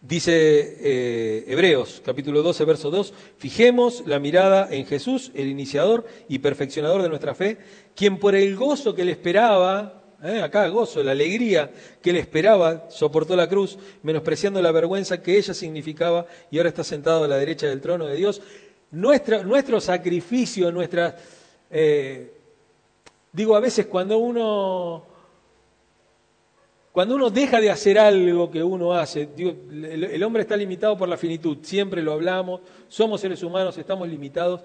dice 0.00 0.76
eh, 0.80 1.44
Hebreos 1.48 2.02
capítulo 2.04 2.42
12, 2.42 2.64
verso 2.64 2.90
2, 2.90 3.12
fijemos 3.36 4.04
la 4.06 4.18
mirada 4.18 4.68
en 4.70 4.86
Jesús, 4.86 5.30
el 5.34 5.48
iniciador 5.48 6.06
y 6.28 6.38
perfeccionador 6.38 7.02
de 7.02 7.08
nuestra 7.08 7.34
fe, 7.34 7.58
quien 7.94 8.18
por 8.18 8.34
el 8.34 8.56
gozo 8.56 8.94
que 8.94 9.04
le 9.04 9.12
esperaba, 9.12 10.02
eh, 10.22 10.40
acá 10.42 10.66
gozo, 10.68 11.02
la 11.02 11.12
alegría 11.12 11.70
que 12.02 12.12
le 12.12 12.20
esperaba, 12.20 12.90
soportó 12.90 13.36
la 13.36 13.48
cruz, 13.48 13.78
menospreciando 14.02 14.60
la 14.62 14.72
vergüenza 14.72 15.22
que 15.22 15.36
ella 15.36 15.54
significaba 15.54 16.26
y 16.50 16.58
ahora 16.58 16.70
está 16.70 16.84
sentado 16.84 17.24
a 17.24 17.28
la 17.28 17.36
derecha 17.36 17.66
del 17.66 17.80
trono 17.80 18.06
de 18.06 18.16
Dios. 18.16 18.42
nuestro 18.90 19.80
sacrificio, 19.80 20.72
nuestra... 20.72 21.16
Digo, 23.30 23.54
a 23.54 23.60
veces 23.60 23.86
cuando 23.86 24.18
uno, 24.18 25.06
cuando 26.98 27.14
uno 27.14 27.30
deja 27.30 27.60
de 27.60 27.70
hacer 27.70 27.96
algo 27.96 28.50
que 28.50 28.60
uno 28.60 28.92
hace, 28.92 29.28
el, 29.38 30.20
hombre 30.24 30.42
está 30.42 30.56
limitado 30.56 30.96
por 30.96 31.08
la 31.08 31.16
finitud, 31.16 31.58
siempre 31.62 32.02
lo 32.02 32.12
hablamos, 32.12 32.60
somos 32.88 33.20
seres 33.20 33.40
humanos, 33.44 33.78
estamos 33.78 34.08
limitados 34.08 34.62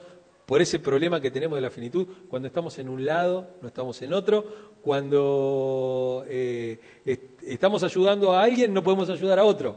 por 0.48 0.60
ese 0.60 0.80
problema 0.80 1.22
que 1.22 1.30
tenemos 1.30 1.58
de 1.58 1.62
la 1.62 1.70
finitud, 1.70 2.08
cuando 2.28 2.48
estamos 2.48 2.80
en 2.80 2.90
un 2.90 3.06
lado, 3.06 3.50
no 3.62 3.68
estamos 3.68 4.02
en 4.02 4.14
otro, 4.14 4.46
cuando 4.82 6.26
eh, 6.28 6.80
estamos 7.44 7.84
ayudando 7.84 8.34
a 8.34 8.42
alguien, 8.42 8.74
no 8.74 8.82
podemos 8.82 9.12
ayudar 9.12 9.38
a 9.38 9.44
otro. 9.44 9.76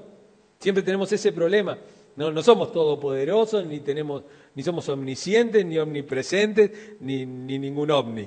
Siempre 0.58 0.82
tenemos 0.82 1.12
ese 1.12 1.32
problema. 1.32 1.76
No, 2.16 2.32
no 2.32 2.42
somos 2.42 2.72
todopoderosos, 2.72 3.66
ni, 3.66 3.80
tenemos, 3.80 4.22
ni 4.54 4.62
somos 4.62 4.88
omniscientes, 4.88 5.62
ni 5.66 5.76
omnipresentes, 5.76 6.70
ni, 7.00 7.26
ni 7.26 7.58
ningún 7.58 7.90
ovni. 7.90 8.26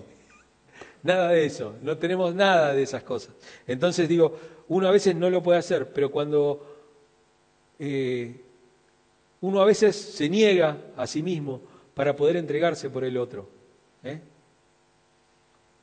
Nada 1.03 1.29
de 1.29 1.45
eso, 1.45 1.75
no 1.81 1.97
tenemos 1.97 2.35
nada 2.35 2.73
de 2.73 2.83
esas 2.83 3.03
cosas. 3.03 3.33
Entonces 3.65 4.07
digo, 4.09 4.38
uno 4.67 4.88
a 4.88 4.91
veces 4.91 5.15
no 5.15 5.29
lo 5.29 5.41
puede 5.41 5.59
hacer, 5.59 5.91
pero 5.93 6.12
cuando 6.12 6.77
eh, 7.79 8.41
uno 9.41 9.62
a 9.62 9.65
veces 9.65 9.95
se 9.95 10.29
niega 10.29 10.77
a 10.97 11.07
sí 11.07 11.23
mismo 11.23 11.62
para 11.93 12.15
poder 12.15 12.35
entregarse 12.35 12.89
por 12.89 13.03
el 13.03 13.17
otro. 13.17 13.49
¿eh? 14.03 14.19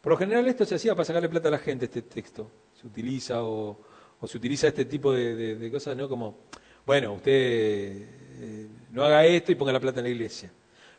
Por 0.01 0.13
lo 0.13 0.19
general 0.19 0.47
esto 0.47 0.65
se 0.65 0.75
hacía 0.75 0.95
para 0.95 1.05
sacarle 1.05 1.29
plata 1.29 1.49
a 1.49 1.53
la 1.53 1.59
gente, 1.59 1.87
este 1.87 2.03
texto. 2.03 2.51
Se 2.81 2.87
utiliza 2.87 3.43
o, 3.43 3.79
se 4.27 4.37
utiliza 4.37 4.69
este 4.69 4.85
tipo 4.85 5.13
de, 5.13 5.69
cosas, 5.73 5.97
¿no? 5.97 6.09
Como, 6.09 6.37
bueno, 6.85 7.15
usted 7.15 7.33
eh, 7.33 8.69
no 8.93 9.05
haga 9.05 9.25
esto 9.25 9.53
y 9.53 9.55
ponga 9.55 9.73
la 9.73 9.81
plata 9.81 10.01
en 10.01 10.05
la 10.05 10.11
iglesia. 10.11 10.53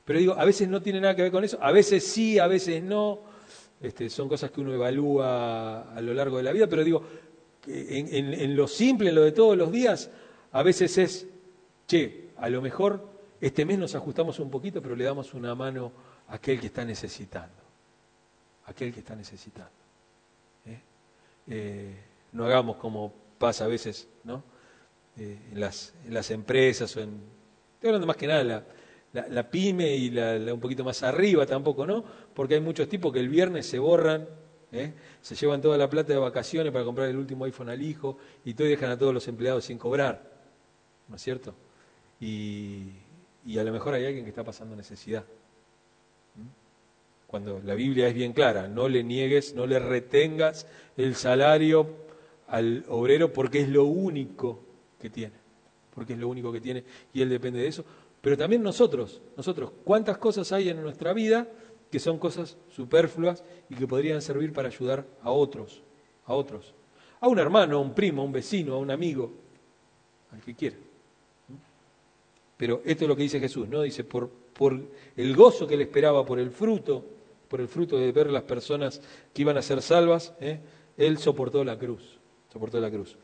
Pero 0.03 0.19
digo, 0.19 0.33
a 0.33 0.45
veces 0.45 0.67
no 0.67 0.81
tiene 0.81 0.99
nada 0.99 1.15
que 1.15 1.21
ver 1.21 1.31
con 1.31 1.43
eso, 1.43 1.57
a 1.61 1.71
veces 1.71 2.05
sí, 2.05 2.39
a 2.39 2.47
veces 2.47 2.81
no. 2.81 3.21
Este, 3.79 4.09
son 4.09 4.27
cosas 4.27 4.49
que 4.51 4.61
uno 4.61 4.73
evalúa 4.73 5.93
a 5.93 6.01
lo 6.01 6.13
largo 6.13 6.37
de 6.37 6.43
la 6.43 6.51
vida, 6.51 6.67
pero 6.67 6.83
digo, 6.83 7.03
en, 7.67 8.55
lo 8.55 8.67
simple, 8.67 9.09
en 9.09 9.15
lo 9.15 9.23
de 9.23 9.31
todos 9.31 9.57
los 9.57 9.71
días, 9.71 10.09
a 10.51 10.63
veces 10.63 10.97
es, 10.97 11.27
che, 11.85 12.29
a 12.37 12.49
lo 12.49 12.61
mejor 12.61 13.07
este 13.39 13.65
mes 13.65 13.77
nos 13.77 13.93
ajustamos 13.93 14.39
un 14.39 14.49
poquito, 14.49 14.81
pero 14.81 14.95
le 14.95 15.03
damos 15.03 15.33
una 15.33 15.53
mano 15.53 15.91
a 16.27 16.35
aquel 16.35 16.59
que 16.59 16.67
está 16.67 16.83
necesitando, 16.83 17.61
aquel 18.65 18.93
que 18.93 18.99
está 18.99 19.15
necesitando. 19.15 19.71
¿eh? 20.65 20.81
Eh, 21.47 21.95
no 22.31 22.45
hagamos 22.45 22.77
como 22.77 23.13
pasa 23.37 23.65
a 23.65 23.67
veces, 23.67 24.07
¿no? 24.23 24.43
Eh, 25.17 25.49
en, 25.51 25.59
las, 25.59 25.93
en 26.05 26.13
las 26.13 26.29
empresas 26.31 26.95
o 26.95 27.01
en... 27.01 27.19
Estoy 27.75 27.89
hablando 27.89 28.07
más 28.07 28.17
que 28.17 28.27
nada 28.27 28.39
de 28.39 28.45
la, 28.45 28.63
la, 29.13 29.49
pyme 29.49 29.95
y 29.95 30.11
la, 30.11 30.53
un 30.53 30.59
poquito 30.59 30.83
más 30.83 31.03
arriba 31.03 31.45
tampoco, 31.45 31.85
¿no? 31.85 32.03
Porque 32.33 32.55
hay 32.55 32.61
muchos 32.61 32.87
tipos 32.87 33.11
que 33.13 33.19
el 33.19 33.29
viernes 33.29 33.65
se 33.65 33.79
borran, 33.79 34.27
¿eh? 34.71 34.93
se 35.21 35.35
llevan 35.35 35.61
toda 35.61 35.77
la 35.77 35.89
plata 35.89 36.13
de 36.13 36.19
vacaciones 36.19 36.71
para 36.71 36.85
comprar 36.85 37.09
el 37.09 37.17
último 37.17 37.45
iPhone 37.45 37.69
al 37.69 37.81
hijo 37.81 38.17
y 38.45 38.53
todo 38.53 38.67
dejan 38.67 38.91
a 38.91 38.97
todos 38.97 39.13
los 39.13 39.27
empleados 39.27 39.65
sin 39.65 39.77
cobrar, 39.77 40.23
¿no 41.07 41.15
es 41.15 41.21
cierto? 41.21 41.53
Y, 42.19 42.91
a 43.57 43.63
lo 43.63 43.71
mejor 43.71 43.93
hay 43.93 44.05
alguien 44.05 44.25
que 44.25 44.29
está 44.29 44.43
pasando 44.43 44.75
necesidad. 44.75 45.23
Cuando 47.27 47.61
la 47.63 47.75
Biblia 47.75 48.07
es 48.07 48.13
bien 48.13 48.33
clara, 48.33 48.67
no 48.67 48.87
le 48.87 49.03
niegues, 49.03 49.53
no 49.53 49.65
le 49.65 49.79
retengas 49.79 50.65
el 50.95 51.15
salario 51.15 51.87
al 52.47 52.85
obrero 52.87 53.33
porque 53.33 53.61
es 53.61 53.69
lo 53.69 53.83
único 53.83 54.59
que 54.99 55.09
tiene, 55.09 55.33
porque 55.93 56.13
es 56.13 56.19
lo 56.19 56.29
único 56.29 56.51
que 56.53 56.61
tiene 56.61 56.83
y 57.13 57.21
él 57.21 57.29
depende 57.29 57.59
de 57.59 57.67
eso, 57.67 57.83
pero 58.27 58.35
también 58.35 58.61
nosotros, 58.61 59.21
nosotros, 59.37 59.71
¿cuántas 59.85 60.17
cosas 60.17 60.51
hay 60.51 60.67
en 60.67 60.81
nuestra 60.81 61.13
vida 61.13 61.47
que 61.89 61.97
son 61.97 62.19
cosas 62.19 62.57
superfluas 62.69 63.41
y 63.69 63.75
que 63.75 63.87
podrían 63.87 64.21
servir 64.21 64.51
para 64.51 64.67
ayudar 64.67 65.05
a 65.21 65.31
otros, 65.31 65.81
a 66.25 66.33
otros? 66.33 66.73
A 67.21 67.29
un 67.29 67.39
hermano, 67.39 67.77
a 67.77 67.79
un 67.79 67.93
primo, 67.93 68.21
a 68.21 68.25
un 68.25 68.33
vecino, 68.33 68.73
a 68.73 68.79
un 68.79 68.91
amigo, 68.91 69.31
al 70.33 70.41
que 70.41 70.53
quiera. 70.53 70.75
Pero 72.57 72.81
esto 72.83 73.05
es 73.05 73.07
lo 73.07 73.15
que 73.15 73.23
dice 73.23 73.39
Jesús, 73.39 73.69
¿no? 73.69 73.81
Dice, 73.81 74.03
por, 74.03 74.27
por 74.27 74.77
el 75.15 75.33
gozo 75.33 75.65
que 75.65 75.77
le 75.77 75.83
esperaba, 75.83 76.25
por 76.25 76.37
el 76.37 76.51
fruto, 76.51 77.05
por 77.47 77.61
el 77.61 77.69
fruto 77.69 77.97
de 77.97 78.11
ver 78.11 78.29
las 78.29 78.43
personas 78.43 79.01
que 79.33 79.43
iban 79.43 79.55
a 79.55 79.61
ser 79.61 79.81
salvas, 79.81 80.33
¿eh? 80.41 80.59
él 80.97 81.17
soportó 81.17 81.63
la 81.63 81.79
cruz, 81.79 82.19
soportó 82.51 82.77
la 82.81 82.91
cruz. 82.91 83.15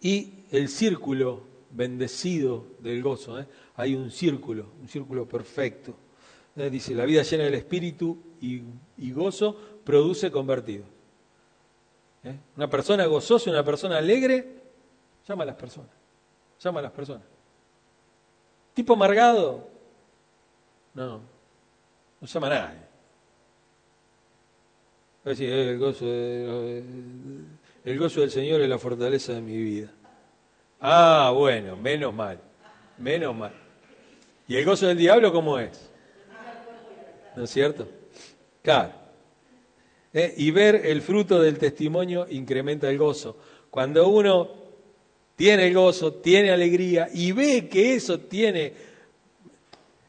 Y 0.00 0.40
el 0.50 0.68
círculo 0.68 1.42
bendecido 1.70 2.66
del 2.80 3.02
gozo. 3.02 3.38
¿eh? 3.38 3.46
Hay 3.76 3.94
un 3.94 4.10
círculo, 4.10 4.72
un 4.80 4.88
círculo 4.88 5.26
perfecto. 5.26 5.94
¿eh? 6.56 6.70
Dice, 6.70 6.94
la 6.94 7.04
vida 7.04 7.22
llena 7.22 7.44
del 7.44 7.54
espíritu 7.54 8.18
y, 8.40 8.62
gozo 9.12 9.56
produce 9.84 10.30
convertido. 10.30 10.84
¿eh? 12.24 12.36
Una 12.56 12.68
persona 12.68 13.06
gozosa, 13.06 13.50
una 13.50 13.64
persona 13.64 13.98
alegre, 13.98 14.60
llama 15.26 15.44
a 15.44 15.46
las 15.46 15.56
personas. 15.56 15.90
Llama 16.60 16.80
a 16.80 16.82
las 16.82 16.92
personas. 16.92 17.24
Tipo 18.74 18.92
amargado, 18.94 19.68
no, 20.94 21.20
no 22.20 22.26
llama 22.26 22.46
a 22.46 22.50
nadie. 22.50 22.80
el 25.46 25.78
gozo, 25.78 26.06
el 26.06 27.98
gozo 27.98 28.20
del 28.20 28.30
Señor 28.30 28.60
es 28.60 28.68
la 28.68 28.78
fortaleza 28.78 29.32
de 29.32 29.40
mi 29.40 29.56
vida. 29.56 29.90
Ah, 30.80 31.32
bueno, 31.34 31.76
menos 31.76 32.14
mal, 32.14 32.40
menos 32.96 33.36
mal. 33.36 33.52
¿Y 34.48 34.56
el 34.56 34.64
gozo 34.64 34.86
del 34.86 34.96
diablo 34.96 35.32
cómo 35.32 35.58
es? 35.58 35.90
¿No 37.36 37.44
es 37.44 37.50
cierto? 37.50 37.86
Claro. 38.62 38.92
Eh, 40.12 40.34
y 40.38 40.50
ver 40.50 40.74
el 40.86 41.02
fruto 41.02 41.40
del 41.40 41.58
testimonio 41.58 42.26
incrementa 42.30 42.88
el 42.88 42.98
gozo. 42.98 43.36
Cuando 43.70 44.08
uno 44.08 44.48
tiene 45.36 45.68
el 45.68 45.74
gozo, 45.74 46.14
tiene 46.14 46.50
alegría 46.50 47.08
y 47.12 47.32
ve 47.32 47.68
que 47.68 47.94
eso 47.94 48.18
tiene... 48.18 48.72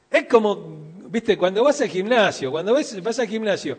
Es 0.10 0.26
como, 0.26 0.80
viste, 1.08 1.38
cuando 1.38 1.64
vas 1.64 1.80
al 1.82 1.90
gimnasio, 1.90 2.50
cuando 2.50 2.74
vas 2.74 3.20
al 3.20 3.28
gimnasio 3.28 3.78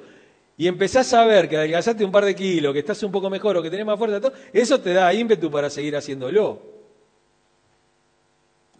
y 0.57 0.66
empezás 0.66 1.12
a 1.12 1.24
ver 1.24 1.49
que 1.49 1.57
adelgazaste 1.57 2.05
un 2.05 2.12
par 2.12 2.24
de 2.24 2.34
kilos, 2.34 2.72
que 2.72 2.78
estás 2.78 3.03
un 3.03 3.11
poco 3.11 3.28
mejor 3.28 3.57
o 3.57 3.62
que 3.62 3.70
tenés 3.70 3.84
más 3.84 3.99
fuerza, 3.99 4.20
todo, 4.20 4.32
eso 4.53 4.80
te 4.80 4.93
da 4.93 5.12
ímpetu 5.12 5.51
para 5.51 5.68
seguir 5.68 5.97
haciéndolo. 5.97 6.72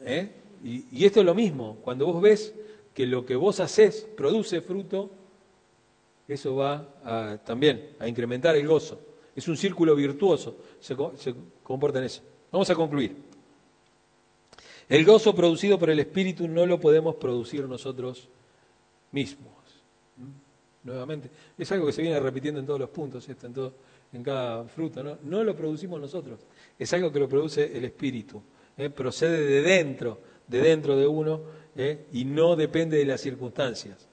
¿Eh? 0.05 0.31
Y, 0.65 1.05
esto 1.05 1.21
es 1.21 1.27
lo 1.27 1.35
mismo, 1.35 1.79
cuando 1.83 2.07
vos 2.07 2.23
ves 2.23 2.55
que 2.95 3.07
lo 3.07 3.27
que 3.27 3.35
vos 3.35 3.61
haces 3.61 4.07
produce 4.17 4.61
fruto, 4.61 5.11
eso 6.29 6.57
va 6.57 7.41
también 7.45 7.91
a 7.99 8.09
incrementar 8.09 8.55
el 8.57 8.67
gozo. 8.67 9.01
Es 9.35 9.49
un 9.49 9.57
círculo 9.57 9.97
virtuoso, 9.97 10.57
se, 10.79 10.95
se 11.17 11.35
comporta 11.63 11.99
en 11.99 12.05
eso. 12.05 12.23
Vamos 12.51 12.69
a 12.71 12.75
concluir. 12.75 13.17
El 14.89 15.05
gozo 15.05 15.35
producido 15.35 15.79
por 15.79 15.91
el 15.91 16.01
Espíritu 16.01 16.47
no 16.47 16.67
lo 16.67 16.79
podemos 16.79 17.17
producir 17.17 17.67
nosotros 17.67 18.29
mismos. 19.11 19.53
¿Mm? 20.17 20.87
Nuevamente, 20.89 21.31
es 21.57 21.73
algo 21.73 21.87
que 21.87 21.93
se 21.93 22.03
viene 22.03 22.21
repitiendo 22.21 22.61
en 22.61 22.67
todos 22.67 22.81
los 22.81 22.91
puntos, 22.91 23.27
en, 23.29 23.37
en 24.13 24.23
cada 24.23 24.65
fruto. 24.65 25.03
¿no? 25.03 25.19
no 25.23 25.45
lo 25.45 25.57
producimos 25.57 26.01
nosotros, 26.01 26.41
es 26.79 26.93
algo 26.93 27.11
que 27.11 27.21
lo 27.21 27.29
produce 27.29 27.77
el 27.77 27.85
Espíritu. 27.85 28.43
¿Eh? 28.77 28.91
Procede 28.91 29.45
de 29.47 29.63
dentro, 29.63 30.21
de 30.47 30.61
dentro 30.61 30.97
de 30.97 31.07
uno, 31.07 31.43
¿eh? 31.77 32.07
y 32.13 32.25
no 32.25 32.57
depende 32.57 32.99
de 32.99 33.05
las 33.05 33.21
circunstancias. 33.21 34.09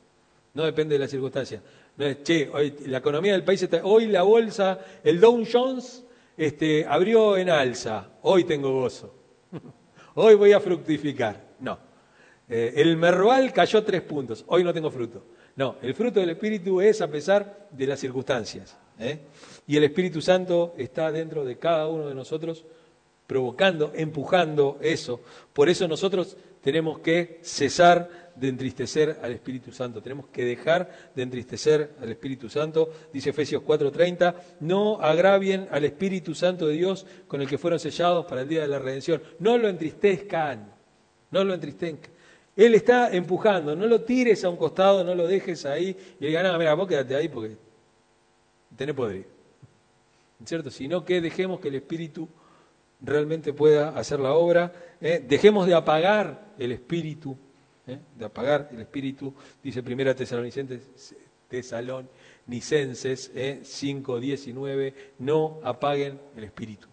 No 0.54 0.64
depende 0.64 0.96
de 0.96 1.00
las 1.00 1.12
circunstancias. 1.12 1.62
No 1.98 2.06
es, 2.06 2.24
che, 2.24 2.50
hoy, 2.52 2.74
la 2.88 3.00
economía 3.00 3.34
del 3.34 3.44
país 3.44 3.62
está. 3.62 3.82
Hoy 3.84 4.08
la 4.08 4.24
bolsa, 4.24 4.80
el 5.04 5.20
Dow 5.20 5.44
Jones 5.52 6.04
este, 6.38 6.86
abrió 6.86 7.38
en 7.38 7.50
alza. 7.50 8.10
Hoy 8.22 8.46
tengo 8.46 8.72
gozo. 8.72 9.14
Hoy 10.16 10.36
voy 10.36 10.54
a 10.54 10.60
fructificar. 10.60 11.50
No. 11.60 11.78
Eh, 12.48 12.74
el 12.78 12.98
Merval 12.98 13.54
cayó 13.54 13.84
tres 13.84 14.02
puntos. 14.02 14.44
Hoy 14.48 14.64
no 14.64 14.74
tengo 14.74 14.90
fruto. 14.90 15.24
No, 15.56 15.76
el 15.82 15.94
fruto 15.94 16.20
del 16.20 16.32
Espíritu 16.32 16.82
es 16.82 17.02
a 17.02 17.10
pesar 17.10 17.68
de 17.72 17.86
las 17.86 18.00
circunstancias. 18.00 18.78
Y 19.68 19.78
el 19.78 19.84
Espíritu 19.84 20.22
Santo 20.22 20.74
está 20.78 21.12
dentro 21.12 21.46
de 21.46 21.58
cada 21.58 21.88
uno 21.88 22.08
de 22.08 22.16
nosotros, 22.16 22.66
provocando, 23.30 23.92
empujando 23.94 24.80
eso. 24.82 25.22
Por 25.54 25.70
eso 25.70 25.88
nosotros 25.88 26.36
tenemos 26.64 26.98
que 26.98 27.38
cesar 27.44 28.32
de 28.36 28.48
entristecer 28.48 29.20
al 29.22 29.34
Espíritu 29.34 29.72
Santo. 29.72 30.02
Tenemos 30.02 30.30
que 30.30 30.44
dejar 30.44 31.12
de 31.14 31.22
entristecer 31.22 31.92
al 32.02 32.10
Espíritu 32.10 32.50
Santo. 32.50 32.90
Dice 33.14 33.30
Efesios 33.30 33.62
4:30, 33.62 34.34
no 34.62 35.00
agravien 35.00 35.68
al 35.70 35.86
Espíritu 35.86 36.34
Santo 36.34 36.66
de 36.66 36.74
Dios 36.74 37.06
con 37.28 37.40
el 37.40 37.48
que 37.48 37.60
fueron 37.60 37.80
sellados 37.80 38.26
para 38.26 38.42
el 38.42 38.50
día 38.50 38.62
de 38.62 38.68
la 38.68 38.80
redención. 38.80 39.22
No 39.38 39.60
lo 39.60 39.70
entristezcan, 39.70 40.74
no 41.30 41.44
lo 41.44 41.54
entristezcan. 41.54 42.12
Él 42.56 42.74
está 42.74 43.14
empujando, 43.16 43.76
no 43.76 43.86
lo 43.86 44.02
tires 44.02 44.44
a 44.44 44.50
un 44.50 44.58
costado, 44.58 45.04
no 45.04 45.14
lo 45.14 45.28
dejes 45.28 45.68
ahí 45.68 45.96
y 46.20 46.26
diga, 46.26 46.42
no, 46.42 46.58
mira, 46.58 46.74
vos 46.74 46.88
quédate 46.88 47.16
ahí 47.16 47.30
porque 47.30 47.56
tenés 48.76 48.96
poder. 48.96 49.28
¿Cierto? 50.44 50.72
Sino 50.72 51.06
que 51.06 51.22
dejemos 51.22 51.60
que 51.60 51.68
el 51.68 51.76
Espíritu 51.76 52.28
realmente 53.02 53.54
pueda 53.54 53.90
hacer 53.90 54.20
la 54.20 54.34
obra, 54.34 54.74
¿eh? 55.02 55.24
dejemos 55.26 55.68
de 55.68 55.74
apagar 55.74 56.54
el 56.58 56.72
Espíritu 56.72 57.38
¿eh? 57.90 58.00
de 58.16 58.26
apagar 58.26 58.70
el 58.72 58.80
espíritu, 58.82 59.34
dice 59.64 59.84
Primera 59.84 60.16
Tesalonicenses, 60.16 61.16
Tesalonicenses 61.48 63.32
¿eh? 63.34 63.60
5.19, 63.64 64.94
no 65.20 65.60
apaguen 65.64 66.20
el 66.36 66.44
espíritu, 66.44 66.88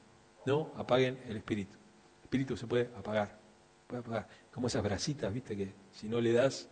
no 0.44 0.72
apaguen 0.76 1.18
el 1.28 1.36
espíritu. 1.36 1.74
El 1.74 2.24
espíritu 2.24 2.56
se 2.56 2.66
puede 2.66 2.88
apagar, 2.96 3.38
puede 3.86 4.00
apagar, 4.00 4.28
como 4.50 4.66
esas 4.66 4.82
brasitas, 4.82 5.32
viste, 5.32 5.56
que 5.56 5.72
si 5.92 6.08
no 6.08 6.20
le 6.20 6.32
das, 6.32 6.68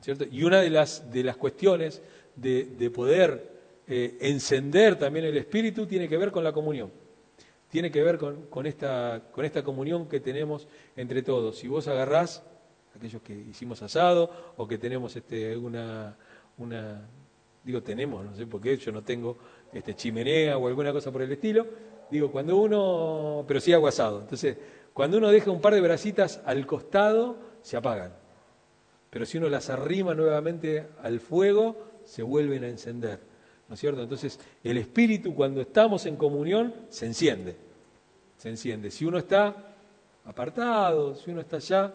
¿cierto? 0.00 0.24
Y 0.30 0.42
una 0.42 0.60
de 0.60 0.70
las, 0.70 1.10
de 1.10 1.22
las 1.22 1.36
cuestiones 1.36 2.02
de, 2.34 2.90
poder 2.94 3.58
eh, 3.86 4.16
encender 4.20 4.98
también 4.98 5.24
el 5.26 5.36
espíritu 5.36 5.86
tiene 5.86 6.08
que 6.08 6.16
ver 6.16 6.30
con 6.30 6.44
la 6.44 6.52
comunión 6.52 6.90
tiene 7.70 7.90
que 7.90 8.02
ver 8.02 8.18
con, 8.18 8.46
con, 8.46 8.66
esta, 8.66 9.22
con 9.32 9.44
esta 9.44 9.62
comunión 9.62 10.08
que 10.08 10.20
tenemos 10.20 10.68
entre 10.96 11.22
todos. 11.22 11.58
Si 11.58 11.68
vos 11.68 11.86
agarrás 11.88 12.42
aquellos 12.98 13.22
que 13.22 13.32
hicimos 13.32 13.82
asado 13.82 14.30
o 14.56 14.66
que 14.66 14.78
tenemos 14.78 15.14
este, 15.16 15.56
una, 15.56 16.16
una, 16.58 17.08
digo 17.64 17.82
tenemos, 17.82 18.24
no 18.24 18.34
sé 18.34 18.46
por 18.46 18.60
qué, 18.60 18.76
yo 18.76 18.92
no 18.92 19.02
tengo 19.02 19.38
este, 19.72 19.94
chimenea 19.94 20.58
o 20.58 20.66
alguna 20.66 20.92
cosa 20.92 21.12
por 21.12 21.22
el 21.22 21.32
estilo, 21.32 21.66
digo, 22.10 22.30
cuando 22.30 22.56
uno, 22.56 23.44
pero 23.46 23.60
sí 23.60 23.72
hago 23.72 23.86
asado, 23.88 24.20
entonces, 24.20 24.56
cuando 24.92 25.18
uno 25.18 25.30
deja 25.30 25.50
un 25.50 25.60
par 25.60 25.74
de 25.74 25.80
brasitas 25.80 26.40
al 26.44 26.66
costado, 26.66 27.36
se 27.62 27.76
apagan, 27.76 28.12
pero 29.10 29.24
si 29.24 29.38
uno 29.38 29.48
las 29.48 29.70
arrima 29.70 30.14
nuevamente 30.14 30.88
al 31.02 31.20
fuego, 31.20 31.76
se 32.04 32.22
vuelven 32.22 32.64
a 32.64 32.68
encender, 32.68 33.20
¿no 33.68 33.74
es 33.74 33.80
cierto? 33.80 34.02
Entonces, 34.02 34.40
el 34.64 34.78
espíritu 34.78 35.34
cuando 35.34 35.60
estamos 35.60 36.06
en 36.06 36.16
comunión, 36.16 36.74
se 36.88 37.06
enciende, 37.06 37.56
se 38.38 38.48
enciende. 38.48 38.90
Si 38.90 39.04
uno 39.04 39.18
está 39.18 39.74
apartado, 40.24 41.14
si 41.14 41.30
uno 41.30 41.40
está 41.40 41.56
allá, 41.56 41.92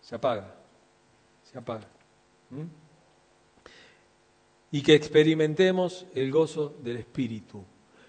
se 0.00 0.14
apaga, 0.14 0.54
se 1.42 1.58
apaga. 1.58 1.88
Y 4.70 4.82
que 4.82 4.94
experimentemos 4.94 6.06
el 6.14 6.30
gozo 6.30 6.76
del 6.82 6.98
Espíritu. 6.98 7.64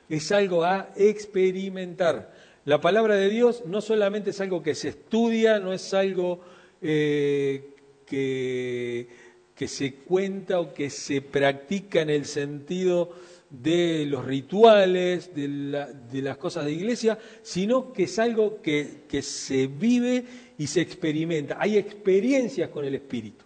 Es 0.10 0.32
algo 0.32 0.64
a 0.64 0.90
experimentar. 0.96 2.34
La 2.66 2.82
palabra 2.82 3.16
de 3.16 3.30
Dios 3.30 3.64
no 3.66 3.82
solamente 3.82 4.32
es 4.32 4.42
algo 4.42 4.62
que 4.62 4.76
se 4.76 4.90
estudia, 4.90 5.60
no 5.60 5.72
es 5.72 5.94
algo 5.94 6.42
eh, 6.82 7.76
que, 8.06 9.08
que 9.56 9.68
se 9.68 9.96
cuenta 9.96 10.60
o 10.60 10.74
que 10.74 10.90
se 10.90 11.22
practica 11.22 12.02
en 12.02 12.10
el 12.10 12.26
sentido 12.26 13.14
de 13.50 14.06
los 14.06 14.26
rituales, 14.26 15.34
de, 15.34 16.22
las 16.22 16.38
cosas 16.38 16.66
de 16.66 16.74
iglesia, 16.74 17.18
sino 17.42 17.94
que 17.94 18.04
es 18.04 18.20
algo 18.20 18.62
que, 18.62 19.06
se 19.22 19.68
vive 19.68 20.26
y 20.58 20.68
se 20.68 20.82
experimenta. 20.82 21.58
Hay 21.60 21.78
experiencias 21.78 22.70
con 22.70 22.84
el 22.84 22.96
Espíritu. 22.96 23.46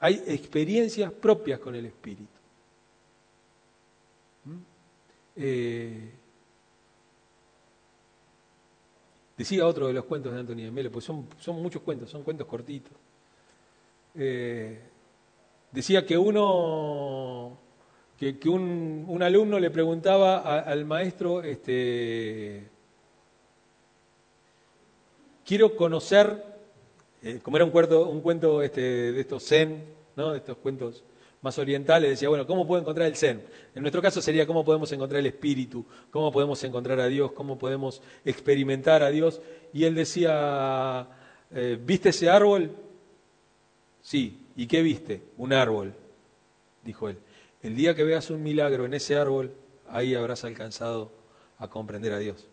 Hay 0.00 0.22
experiencias 0.26 1.10
propias 1.12 1.60
con 1.60 1.74
el 1.74 1.86
Espíritu. 1.86 2.24
¿Mm? 4.44 4.56
Eh, 5.36 6.10
decía 9.38 9.66
otro 9.66 9.86
de 9.86 9.94
los 9.94 10.04
cuentos 10.04 10.34
de 10.34 10.40
Antonio 10.40 10.70
Mele, 10.70 10.90
pues 10.90 11.06
son, 11.06 11.26
son, 11.40 11.62
muchos 11.62 11.80
cuentos, 11.80 12.10
son 12.10 12.22
cuentos 12.22 12.46
cortitos. 12.46 12.92
Eh, 14.14 14.78
decía 15.76 16.06
que 16.06 16.16
uno, 16.16 17.58
que, 18.18 18.48
un, 18.48 19.22
alumno 19.22 19.58
le 19.58 19.70
preguntaba 19.70 20.38
al 20.60 20.86
maestro, 20.86 21.42
este, 21.42 22.66
quiero 25.44 25.76
conocer, 25.76 26.42
eh, 27.22 27.40
como 27.42 27.58
era 27.58 27.66
un, 27.66 27.70
cuento, 27.70 28.08
un 28.08 28.22
cuento 28.22 28.62
este, 28.62 29.12
de 29.12 29.20
estos 29.20 29.44
zen, 29.44 29.84
¿no? 30.16 30.32
de 30.32 30.38
estos 30.38 30.56
cuentos 30.56 31.04
más 31.42 31.58
orientales, 31.58 32.08
decía, 32.08 32.30
bueno, 32.30 32.46
¿cómo 32.46 32.66
puedo 32.66 32.80
encontrar 32.80 33.06
el 33.06 33.14
zen? 33.14 33.44
En 33.74 33.82
nuestro 33.82 34.00
caso 34.00 34.22
sería 34.22 34.46
cómo 34.46 34.64
podemos 34.64 34.90
encontrar 34.92 35.20
el 35.20 35.26
espíritu, 35.26 35.84
cómo 36.10 36.32
podemos 36.32 36.64
encontrar 36.64 37.00
a 37.00 37.06
Dios, 37.06 37.32
cómo 37.32 37.58
podemos 37.58 38.00
experimentar 38.24 39.02
a 39.02 39.10
Dios. 39.10 39.42
Y 39.74 39.84
él 39.84 39.94
decía, 39.94 41.06
eh, 41.50 41.78
¿viste 41.84 42.08
ese 42.08 42.30
árbol? 42.30 42.85
Sí. 44.06 44.38
¿Y 44.54 44.68
qué 44.68 44.82
viste? 44.82 45.20
Un 45.36 45.52
árbol, 45.52 45.92
dijo 46.84 47.08
él. 47.08 47.18
El 47.60 47.74
día 47.74 47.96
que 47.96 48.04
veas 48.04 48.30
un 48.30 48.40
milagro 48.40 48.84
en 48.84 48.94
ese 48.94 49.16
árbol, 49.16 49.52
ahí 49.88 50.14
habrás 50.14 50.44
alcanzado 50.44 51.10
a 51.58 51.68
comprender 51.68 52.12
a 52.12 52.20
Dios. 52.20 52.46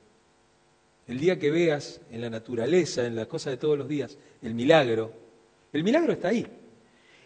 El 1.07 1.19
día 1.19 1.37
que 1.37 1.51
veas 1.51 2.01
en 2.09 2.21
la 2.21 2.31
naturaleza, 2.31 3.05
en 3.05 3.15
las 3.15 3.27
cosas 3.27 3.51
de 3.51 3.57
todos 3.57 3.77
los 3.77 3.87
días, 3.87 4.17
el 4.41 4.55
milagro, 4.55 5.13
el 5.71 5.83
milagro 5.83 6.13
está 6.13 6.29
ahí. 6.29 6.47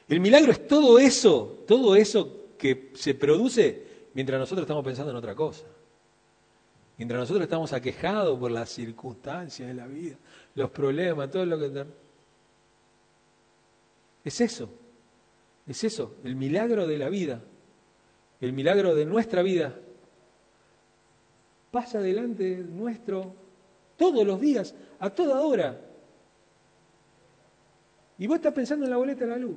El 0.09 0.19
milagro 0.19 0.51
es 0.51 0.67
todo 0.67 0.99
eso, 0.99 1.63
todo 1.65 1.95
eso 1.95 2.47
que 2.57 2.91
se 2.95 3.13
produce 3.13 3.82
mientras 4.13 4.38
nosotros 4.41 4.65
estamos 4.65 4.84
pensando 4.84 5.11
en 5.11 5.17
otra 5.17 5.36
cosa. 5.36 5.63
Mientras 6.97 7.21
nosotros 7.21 7.43
estamos 7.43 7.71
aquejados 7.71 8.38
por 8.38 8.51
las 8.51 8.69
circunstancias 8.71 9.69
de 9.69 9.73
la 9.73 9.88
vida, 9.88 10.17
los 10.53 10.69
problemas, 10.69 11.32
todo 11.32 11.45
lo 11.45 11.57
que... 11.57 12.07
Es 14.28 14.41
eso, 14.41 14.69
es 15.65 15.86
eso, 15.86 16.15
el 16.25 16.36
milagro 16.36 16.86
de 16.86 16.97
la 16.97 17.07
vida, 17.07 17.41
el 18.41 18.51
milagro 18.51 18.93
de 18.93 19.05
nuestra 19.05 19.41
vida. 19.41 19.80
Pasa 21.71 22.01
delante 22.01 22.57
nuestro 22.57 23.34
todos 23.95 24.28
los 24.28 24.41
días, 24.41 24.75
a 24.99 25.09
toda 25.09 25.39
hora. 25.39 25.80
Y 28.17 28.28
vos 28.28 28.36
estás 28.36 28.51
pensando 28.51 28.84
en 28.84 28.91
la 28.91 28.97
boleta 28.97 29.23
de 29.23 29.32
la 29.32 29.38
luz. 29.38 29.55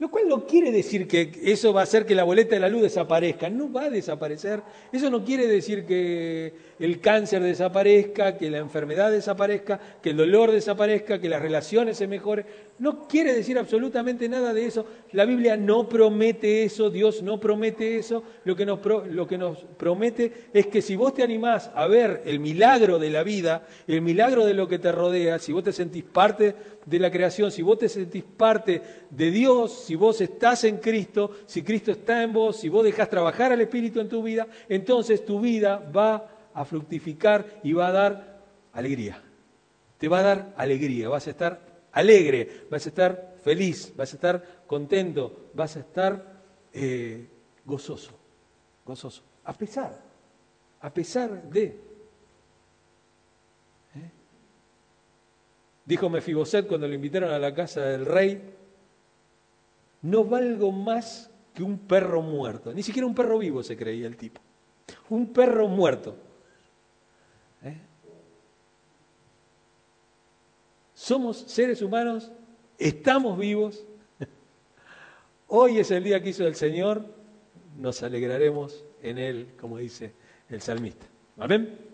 Lo 0.00 0.10
cual 0.10 0.28
no 0.28 0.44
quiere 0.44 0.72
decir 0.72 1.06
que 1.06 1.30
eso 1.44 1.72
va 1.72 1.80
a 1.80 1.84
hacer 1.84 2.04
que 2.04 2.16
la 2.16 2.24
boleta 2.24 2.56
de 2.56 2.60
la 2.60 2.68
luz 2.68 2.82
desaparezca, 2.82 3.48
no 3.48 3.72
va 3.72 3.84
a 3.84 3.90
desaparecer. 3.90 4.60
Eso 4.92 5.08
no 5.08 5.24
quiere 5.24 5.46
decir 5.46 5.86
que 5.86 6.52
el 6.80 7.00
cáncer 7.00 7.42
desaparezca, 7.42 8.36
que 8.36 8.50
la 8.50 8.58
enfermedad 8.58 9.12
desaparezca, 9.12 9.78
que 10.02 10.10
el 10.10 10.16
dolor 10.16 10.50
desaparezca, 10.50 11.20
que 11.20 11.28
las 11.28 11.40
relaciones 11.40 11.96
se 11.96 12.08
mejoren. 12.08 12.44
No 12.76 13.06
quiere 13.06 13.32
decir 13.32 13.56
absolutamente 13.56 14.28
nada 14.28 14.52
de 14.52 14.66
eso. 14.66 14.84
La 15.12 15.24
Biblia 15.24 15.56
no 15.56 15.88
promete 15.88 16.64
eso, 16.64 16.90
Dios 16.90 17.22
no 17.22 17.38
promete 17.38 17.96
eso. 17.96 18.24
Lo 18.44 18.56
que 18.56 18.66
nos, 18.66 18.80
lo 18.84 19.28
que 19.28 19.38
nos 19.38 19.58
promete 19.76 20.32
es 20.52 20.66
que 20.66 20.82
si 20.82 20.96
vos 20.96 21.14
te 21.14 21.22
animás 21.22 21.70
a 21.72 21.86
ver 21.86 22.22
el 22.26 22.40
milagro 22.40 22.98
de 22.98 23.10
la 23.10 23.22
vida, 23.22 23.68
el 23.86 24.02
milagro 24.02 24.44
de 24.44 24.54
lo 24.54 24.66
que 24.66 24.80
te 24.80 24.90
rodea, 24.90 25.38
si 25.38 25.52
vos 25.52 25.62
te 25.62 25.72
sentís 25.72 26.02
parte 26.02 26.56
de 26.84 26.98
la 26.98 27.12
creación, 27.12 27.52
si 27.52 27.62
vos 27.62 27.78
te 27.78 27.88
sentís 27.88 28.24
parte 28.24 28.82
de 29.08 29.30
Dios, 29.30 29.83
si 29.84 29.94
vos 29.94 30.20
estás 30.20 30.64
en 30.64 30.78
Cristo, 30.78 31.30
si 31.46 31.62
Cristo 31.62 31.92
está 31.92 32.22
en 32.22 32.32
vos, 32.32 32.56
si 32.56 32.68
vos 32.68 32.84
dejás 32.84 33.08
trabajar 33.08 33.52
al 33.52 33.60
Espíritu 33.60 34.00
en 34.00 34.08
tu 34.08 34.22
vida, 34.22 34.46
entonces 34.68 35.24
tu 35.24 35.40
vida 35.40 35.78
va 35.94 36.28
a 36.52 36.64
fructificar 36.64 37.60
y 37.62 37.72
va 37.72 37.88
a 37.88 37.92
dar 37.92 38.42
alegría. 38.72 39.22
Te 39.98 40.08
va 40.08 40.18
a 40.20 40.22
dar 40.22 40.54
alegría, 40.56 41.08
vas 41.08 41.26
a 41.26 41.30
estar 41.30 41.60
alegre, 41.92 42.66
vas 42.70 42.86
a 42.86 42.88
estar 42.88 43.36
feliz, 43.42 43.92
vas 43.96 44.12
a 44.12 44.16
estar 44.16 44.44
contento, 44.66 45.50
vas 45.54 45.76
a 45.76 45.80
estar 45.80 46.42
eh, 46.72 47.28
gozoso, 47.64 48.12
gozoso, 48.84 49.22
a 49.44 49.52
pesar, 49.52 50.02
a 50.80 50.92
pesar 50.92 51.42
de 51.50 51.94
Dijo 55.84 56.08
Mefiboset 56.08 56.66
cuando 56.66 56.88
lo 56.88 56.94
invitaron 56.94 57.30
a 57.30 57.38
la 57.38 57.54
casa 57.54 57.82
del 57.82 58.06
rey, 58.06 58.40
no 60.04 60.22
valgo 60.22 60.70
más 60.70 61.30
que 61.54 61.62
un 61.62 61.78
perro 61.78 62.20
muerto. 62.20 62.74
Ni 62.74 62.82
siquiera 62.82 63.06
un 63.06 63.14
perro 63.14 63.38
vivo 63.38 63.62
se 63.62 63.74
creía 63.74 64.06
el 64.06 64.18
tipo. 64.18 64.40
Un 65.08 65.32
perro 65.32 65.66
muerto. 65.66 66.14
¿Eh? 67.62 67.78
Somos 70.92 71.38
seres 71.46 71.80
humanos, 71.80 72.30
estamos 72.76 73.38
vivos. 73.38 73.86
Hoy 75.48 75.78
es 75.78 75.90
el 75.90 76.04
día 76.04 76.22
que 76.22 76.28
hizo 76.28 76.46
el 76.46 76.54
Señor, 76.54 77.06
nos 77.78 78.02
alegraremos 78.02 78.84
en 79.02 79.16
Él, 79.16 79.54
como 79.58 79.78
dice 79.78 80.12
el 80.50 80.60
salmista. 80.60 81.06
Amén. 81.38 81.93